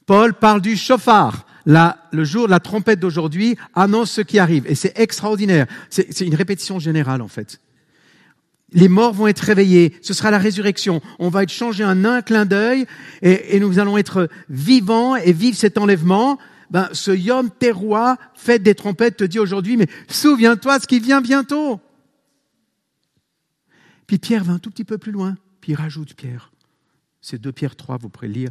Paul 0.05 0.35
parle 0.35 0.61
du 0.61 0.77
chauffard. 0.77 1.46
Le 1.67 2.25
jour 2.25 2.49
la 2.49 2.61
trompette 2.61 3.01
d'aujourd'hui 3.01 3.57
annonce 3.75 4.11
ce 4.13 4.21
qui 4.21 4.39
arrive, 4.39 4.67
et 4.67 4.75
c'est 4.75 4.99
extraordinaire. 4.99 5.67
C'est 5.91 6.21
une 6.21 6.35
répétition 6.35 6.79
générale, 6.79 7.23
en 7.23 7.29
fait. 7.29 7.61
Les 8.73 8.89
morts 8.89 9.13
vont 9.13 9.27
être 9.29 9.41
réveillés, 9.41 9.97
ce 10.03 10.13
sera 10.13 10.31
la 10.31 10.39
résurrection. 10.39 11.01
On 11.19 11.29
va 11.29 11.45
être 11.45 11.53
changé 11.53 11.85
en 11.85 12.05
un 12.05 12.23
clin 12.23 12.47
d'œil, 12.47 12.87
et, 13.23 13.59
nous 13.61 13.79
allons 13.79 13.99
être 13.99 14.29
vivants 14.49 15.17
et 15.17 15.33
vivre 15.33 15.57
cet 15.57 15.79
enlèvement. 15.79 16.39
Ben, 16.71 16.89
ce 16.93 17.13
Yom 17.13 17.49
Teruah, 17.51 18.17
fête 18.35 18.63
des 18.63 18.75
trompettes, 18.75 19.19
te 19.19 19.25
dit 19.25 19.39
aujourd'hui, 19.39 19.77
mais 19.77 19.87
souviens-toi 20.09 20.81
ce 20.81 20.87
qui 20.87 20.99
vient 20.99 21.21
bientôt. 21.21 21.81
Puis 24.07 24.19
Pierre 24.19 24.45
va 24.45 24.55
un 24.55 24.59
tout 24.59 24.71
petit 24.71 24.85
peu 24.85 24.99
plus 24.99 25.13
loin, 25.13 25.37
puis 25.61 25.73
il 25.73 25.75
rajoute 25.77 26.15
Pierre. 26.15 26.53
C'est 27.21 27.41
2 27.41 27.53
Pierre 27.53 27.77
3, 27.77 27.99
vous 27.99 28.09
pourrez 28.09 28.29
lire. 28.29 28.51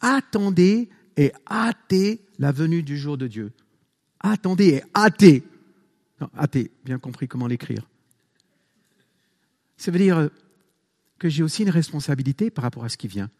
Attendez 0.00 0.90
et 1.16 1.32
hâtez 1.50 2.24
la 2.38 2.52
venue 2.52 2.82
du 2.82 2.96
jour 2.96 3.18
de 3.18 3.26
Dieu. 3.26 3.52
Attendez 4.20 4.68
et 4.68 4.82
hâtez. 4.94 5.44
Non, 6.20 6.30
hâtez, 6.38 6.70
bien 6.84 6.98
compris 6.98 7.28
comment 7.28 7.46
l'écrire. 7.46 7.88
Ça 9.76 9.90
veut 9.90 9.98
dire 9.98 10.30
que 11.18 11.28
j'ai 11.28 11.42
aussi 11.42 11.62
une 11.62 11.70
responsabilité 11.70 12.50
par 12.50 12.62
rapport 12.62 12.84
à 12.84 12.88
ce 12.88 12.96
qui 12.96 13.08
vient. 13.08 13.30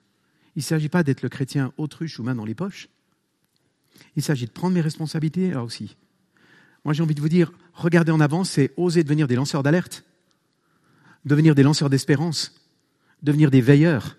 Il 0.57 0.61
ne 0.61 0.65
s'agit 0.65 0.89
pas 0.89 1.03
d'être 1.03 1.23
le 1.23 1.29
chrétien 1.29 1.73
autruche 1.77 2.19
ou 2.19 2.23
main 2.23 2.35
dans 2.35 2.45
les 2.45 2.55
poches. 2.55 2.89
Il 4.17 4.23
s'agit 4.23 4.47
de 4.47 4.51
prendre 4.51 4.75
mes 4.75 4.81
responsabilités 4.81 5.51
là 5.51 5.63
aussi. 5.63 5.97
Moi, 6.85 6.95
j'ai 6.95 7.03
envie 7.03 7.15
de 7.15 7.21
vous 7.21 7.29
dire, 7.29 7.53
regardez 7.75 8.11
en 8.11 8.21
avant, 8.21 8.45
c'est 8.45 8.73
oser 8.77 9.05
devenir 9.05 9.29
des 9.29 9.37
lanceurs 9.37 9.63
d'alerte 9.63 10.05
devenir 11.25 11.55
des 11.55 11.63
lanceurs 11.63 11.91
d'espérance, 11.91 12.55
devenir 13.23 13.51
des 13.51 13.61
veilleurs, 13.61 14.17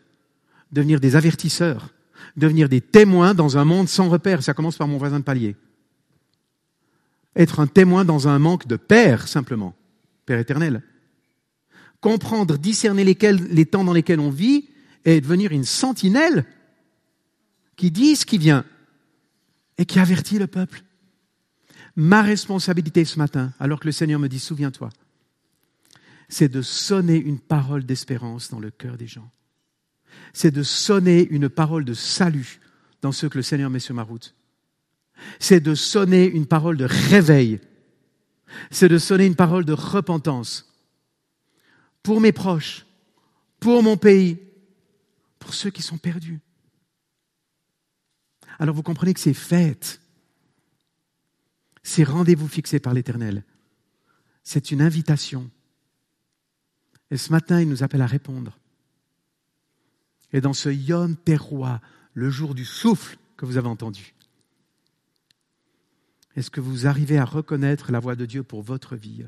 devenir 0.71 0.99
des 0.99 1.15
avertisseurs, 1.15 1.93
devenir 2.37 2.69
des 2.69 2.81
témoins 2.81 3.33
dans 3.33 3.57
un 3.57 3.65
monde 3.65 3.89
sans 3.89 4.09
repère. 4.09 4.43
Ça 4.43 4.53
commence 4.53 4.77
par 4.77 4.87
mon 4.87 4.97
voisin 4.97 5.19
de 5.19 5.23
palier. 5.23 5.55
Être 7.35 7.59
un 7.59 7.67
témoin 7.67 8.05
dans 8.05 8.27
un 8.27 8.39
manque 8.39 8.67
de 8.67 8.75
Père, 8.75 9.27
simplement, 9.27 9.75
Père 10.25 10.39
éternel. 10.39 10.83
Comprendre, 12.01 12.57
discerner 12.57 13.03
les 13.03 13.65
temps 13.65 13.83
dans 13.83 13.93
lesquels 13.93 14.19
on 14.19 14.29
vit 14.29 14.69
et 15.05 15.21
devenir 15.21 15.51
une 15.51 15.63
sentinelle 15.63 16.45
qui 17.75 17.91
dit 17.91 18.15
ce 18.15 18.25
qui 18.25 18.37
vient 18.37 18.65
et 19.77 19.85
qui 19.85 19.99
avertit 19.99 20.39
le 20.39 20.47
peuple. 20.47 20.83
Ma 21.95 22.21
responsabilité 22.21 23.05
ce 23.05 23.19
matin, 23.19 23.53
alors 23.59 23.79
que 23.79 23.87
le 23.87 23.91
Seigneur 23.91 24.19
me 24.19 24.27
dit, 24.27 24.39
souviens-toi, 24.39 24.89
c'est 26.29 26.49
de 26.49 26.61
sonner 26.61 27.17
une 27.17 27.39
parole 27.39 27.85
d'espérance 27.85 28.49
dans 28.49 28.59
le 28.59 28.71
cœur 28.71 28.97
des 28.97 29.07
gens. 29.07 29.29
C'est 30.33 30.51
de 30.51 30.63
sonner 30.63 31.27
une 31.29 31.49
parole 31.49 31.85
de 31.85 31.93
salut 31.93 32.59
dans 33.01 33.11
ce 33.11 33.27
que 33.27 33.37
le 33.37 33.43
Seigneur 33.43 33.69
met 33.69 33.79
sur 33.79 33.95
ma 33.95 34.03
route. 34.03 34.35
C'est 35.39 35.59
de 35.59 35.75
sonner 35.75 36.25
une 36.25 36.45
parole 36.45 36.77
de 36.77 36.85
réveil. 36.85 37.59
C'est 38.71 38.89
de 38.89 38.97
sonner 38.97 39.25
une 39.25 39.35
parole 39.35 39.65
de 39.65 39.73
repentance 39.73 40.73
pour 42.01 42.19
mes 42.19 42.31
proches, 42.31 42.85
pour 43.59 43.81
mon 43.81 43.97
pays, 43.97 44.39
pour 45.39 45.53
ceux 45.53 45.69
qui 45.69 45.81
sont 45.81 45.97
perdus. 45.97 46.41
Alors 48.59 48.75
vous 48.75 48.83
comprenez 48.83 49.13
que 49.13 49.19
c'est 49.19 49.33
fête. 49.33 50.01
C'est 51.81 52.03
rendez-vous 52.03 52.47
fixé 52.47 52.79
par 52.79 52.93
l'Éternel. 52.93 53.43
C'est 54.43 54.71
une 54.71 54.81
invitation. 54.81 55.49
Et 57.11 57.17
ce 57.17 57.31
matin, 57.31 57.61
il 57.61 57.69
nous 57.69 57.83
appelle 57.83 58.01
à 58.01 58.07
répondre. 58.07 58.57
Et 60.33 60.41
dans 60.41 60.53
ce 60.53 60.69
Yom 60.69 61.15
Teruah, 61.15 61.79
le 62.13 62.29
jour 62.29 62.55
du 62.55 62.65
souffle 62.65 63.17
que 63.37 63.45
vous 63.45 63.57
avez 63.57 63.67
entendu, 63.67 64.13
est-ce 66.35 66.49
que 66.49 66.61
vous 66.61 66.87
arrivez 66.87 67.19
à 67.19 67.25
reconnaître 67.25 67.91
la 67.91 67.99
voix 67.99 68.15
de 68.15 68.25
Dieu 68.25 68.43
pour 68.43 68.63
votre 68.63 68.95
vie? 68.95 69.25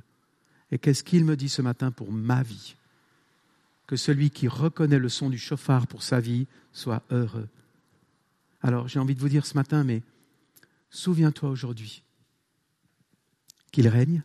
Et 0.72 0.80
qu'est-ce 0.80 1.04
qu'il 1.04 1.24
me 1.24 1.38
dit 1.38 1.50
ce 1.50 1.62
matin 1.62 1.92
pour 1.92 2.12
ma 2.12 2.42
vie? 2.42 2.76
Que 3.86 3.96
celui 3.96 4.32
qui 4.32 4.48
reconnaît 4.48 4.98
le 4.98 5.10
son 5.10 5.30
du 5.30 5.38
chauffard 5.38 5.86
pour 5.86 6.02
sa 6.02 6.20
vie 6.20 6.48
soit 6.74 7.04
heureux. 7.12 7.48
Alors 8.62 8.88
j'ai 8.88 9.00
envie 9.00 9.14
de 9.14 9.20
vous 9.20 9.30
dire 9.30 9.46
ce 9.46 9.54
matin, 9.54 9.84
mais 9.84 10.02
souviens-toi 10.90 11.50
aujourd'hui 11.50 12.02
qu'il 13.72 13.88
règne, 13.88 14.24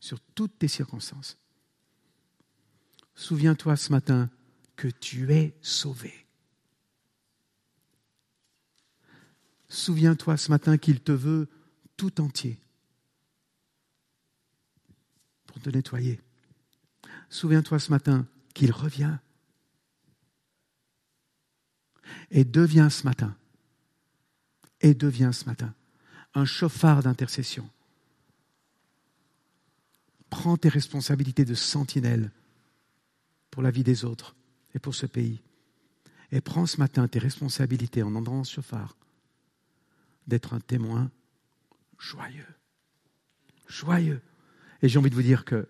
sur 0.00 0.20
toutes 0.34 0.58
tes 0.58 0.68
circonstances. 0.68 1.38
Souviens-toi 3.14 3.76
ce 3.76 3.92
matin 3.92 4.28
que 4.78 4.86
tu 4.86 5.30
es 5.32 5.58
sauvé. 5.60 6.14
Souviens-toi 9.68 10.36
ce 10.36 10.50
matin 10.50 10.78
qu'il 10.78 11.00
te 11.00 11.10
veut 11.10 11.48
tout 11.96 12.20
entier 12.20 12.60
pour 15.46 15.60
te 15.60 15.68
nettoyer. 15.68 16.20
Souviens-toi 17.28 17.80
ce 17.80 17.90
matin 17.90 18.26
qu'il 18.54 18.70
revient 18.70 19.18
Et 22.30 22.44
deviens 22.44 22.88
ce 22.88 23.04
matin, 23.04 23.36
et 24.80 24.94
deviens 24.94 25.32
ce 25.32 25.44
matin 25.44 25.74
un 26.34 26.44
chauffard 26.44 27.02
d'intercession. 27.02 27.68
Prends 30.30 30.56
tes 30.56 30.68
responsabilités 30.68 31.44
de 31.44 31.54
sentinelle 31.54 32.30
pour 33.50 33.62
la 33.62 33.70
vie 33.70 33.82
des 33.82 34.04
autres 34.04 34.37
et 34.78 34.80
pour 34.80 34.94
ce 34.94 35.06
pays. 35.06 35.42
Et 36.30 36.40
prends 36.40 36.66
ce 36.66 36.76
matin 36.76 37.08
tes 37.08 37.18
responsabilités 37.18 38.04
en 38.04 38.14
entrant 38.14 38.44
ce 38.44 38.54
chauffard 38.54 38.96
d'être 40.28 40.54
un 40.54 40.60
témoin 40.60 41.10
joyeux. 41.98 42.46
Joyeux. 43.66 44.20
Et 44.80 44.88
j'ai 44.88 45.00
envie 45.00 45.10
de 45.10 45.16
vous 45.16 45.22
dire 45.22 45.44
que, 45.44 45.66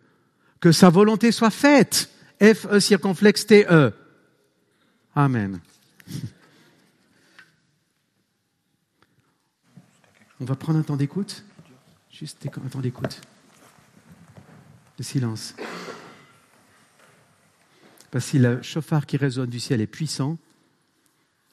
que 0.61 0.73
sa 0.73 0.90
volonté 0.90 1.33
soit 1.33 1.49
faite. 1.49 2.11
F-E 2.38 2.81
circonflexe 2.81 3.47
T-E. 3.47 3.94
Amen. 5.14 5.59
On 10.38 10.44
va 10.44 10.55
prendre 10.55 10.81
un 10.81 10.83
temps 10.83 10.97
d'écoute. 10.97 11.44
Juste 12.11 12.47
un 12.47 12.68
temps 12.68 12.81
d'écoute. 12.81 13.23
De 14.99 15.03
silence. 15.03 15.55
Parce 18.11 18.25
que 18.25 18.31
si 18.31 18.38
le 18.38 18.62
chauffard 18.62 19.07
qui 19.07 19.16
résonne 19.16 19.51
du 19.51 19.61
ciel 19.61 19.81
est 19.81 19.87
puissant, 19.87 20.38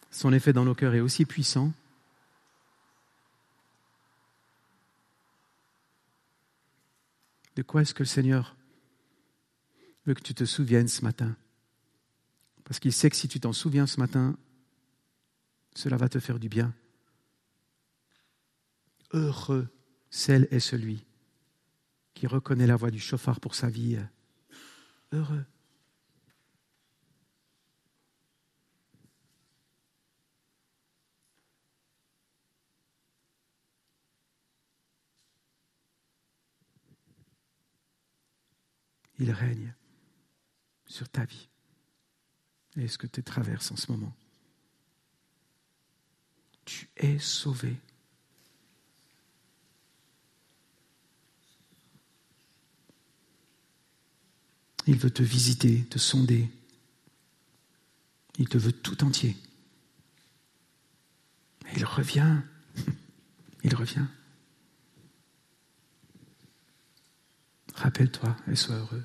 son 0.09 0.31
effet 0.31 0.53
dans 0.53 0.63
nos 0.63 0.75
cœurs 0.75 0.95
est 0.95 1.01
aussi 1.01 1.25
puissant. 1.25 1.73
De 7.55 7.61
quoi 7.61 7.81
est-ce 7.81 7.93
que 7.93 8.03
le 8.03 8.07
Seigneur 8.07 8.55
veut 10.05 10.13
que 10.13 10.21
tu 10.21 10.33
te 10.33 10.45
souviennes 10.45 10.87
ce 10.87 11.03
matin? 11.03 11.35
Parce 12.63 12.79
qu'il 12.79 12.93
sait 12.93 13.09
que 13.09 13.15
si 13.15 13.27
tu 13.27 13.39
t'en 13.39 13.53
souviens 13.53 13.87
ce 13.87 13.99
matin, 13.99 14.37
cela 15.73 15.97
va 15.97 16.09
te 16.09 16.19
faire 16.19 16.39
du 16.39 16.49
bien. 16.49 16.73
Heureux, 19.11 19.67
celle 20.09 20.47
est 20.51 20.59
celui 20.59 21.05
qui 22.13 22.27
reconnaît 22.27 22.67
la 22.67 22.77
voix 22.77 22.91
du 22.91 22.99
chauffard 22.99 23.39
pour 23.39 23.55
sa 23.55 23.67
vie. 23.67 23.97
Heureux. 25.11 25.43
Il 39.19 39.32
règne 39.32 39.73
sur 40.86 41.08
ta 41.10 41.25
vie 41.25 41.47
et 42.78 42.88
ce 42.88 42.97
que 42.97 43.08
tu 43.08 43.23
traverses 43.23 43.71
en 43.71 43.75
ce 43.75 43.91
moment. 43.91 44.13
Tu 46.65 46.89
es 46.97 47.19
sauvé. 47.19 47.75
Il 54.88 54.97
veut 54.97 55.12
te 55.12 55.23
visiter, 55.23 55.86
te 55.86 55.97
sonder. 55.97 56.49
Il 58.38 58.49
te 58.49 58.58
veut 58.58 58.73
tout 58.73 59.04
entier. 59.04 59.36
il 61.75 61.86
revient. 61.86 62.41
Il 63.63 63.73
revient. 63.73 64.06
Rappelle-toi 67.75 68.35
et 68.51 68.55
sois 68.55 68.75
heureux. 68.75 69.03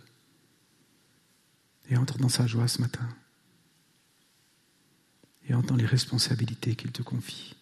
Et 1.88 1.96
entre 1.96 2.18
dans 2.18 2.28
sa 2.28 2.46
joie 2.46 2.68
ce 2.68 2.80
matin. 2.80 3.08
Et 5.48 5.54
entends 5.54 5.76
les 5.76 5.86
responsabilités 5.86 6.76
qu'il 6.76 6.92
te 6.92 7.02
confie. 7.02 7.56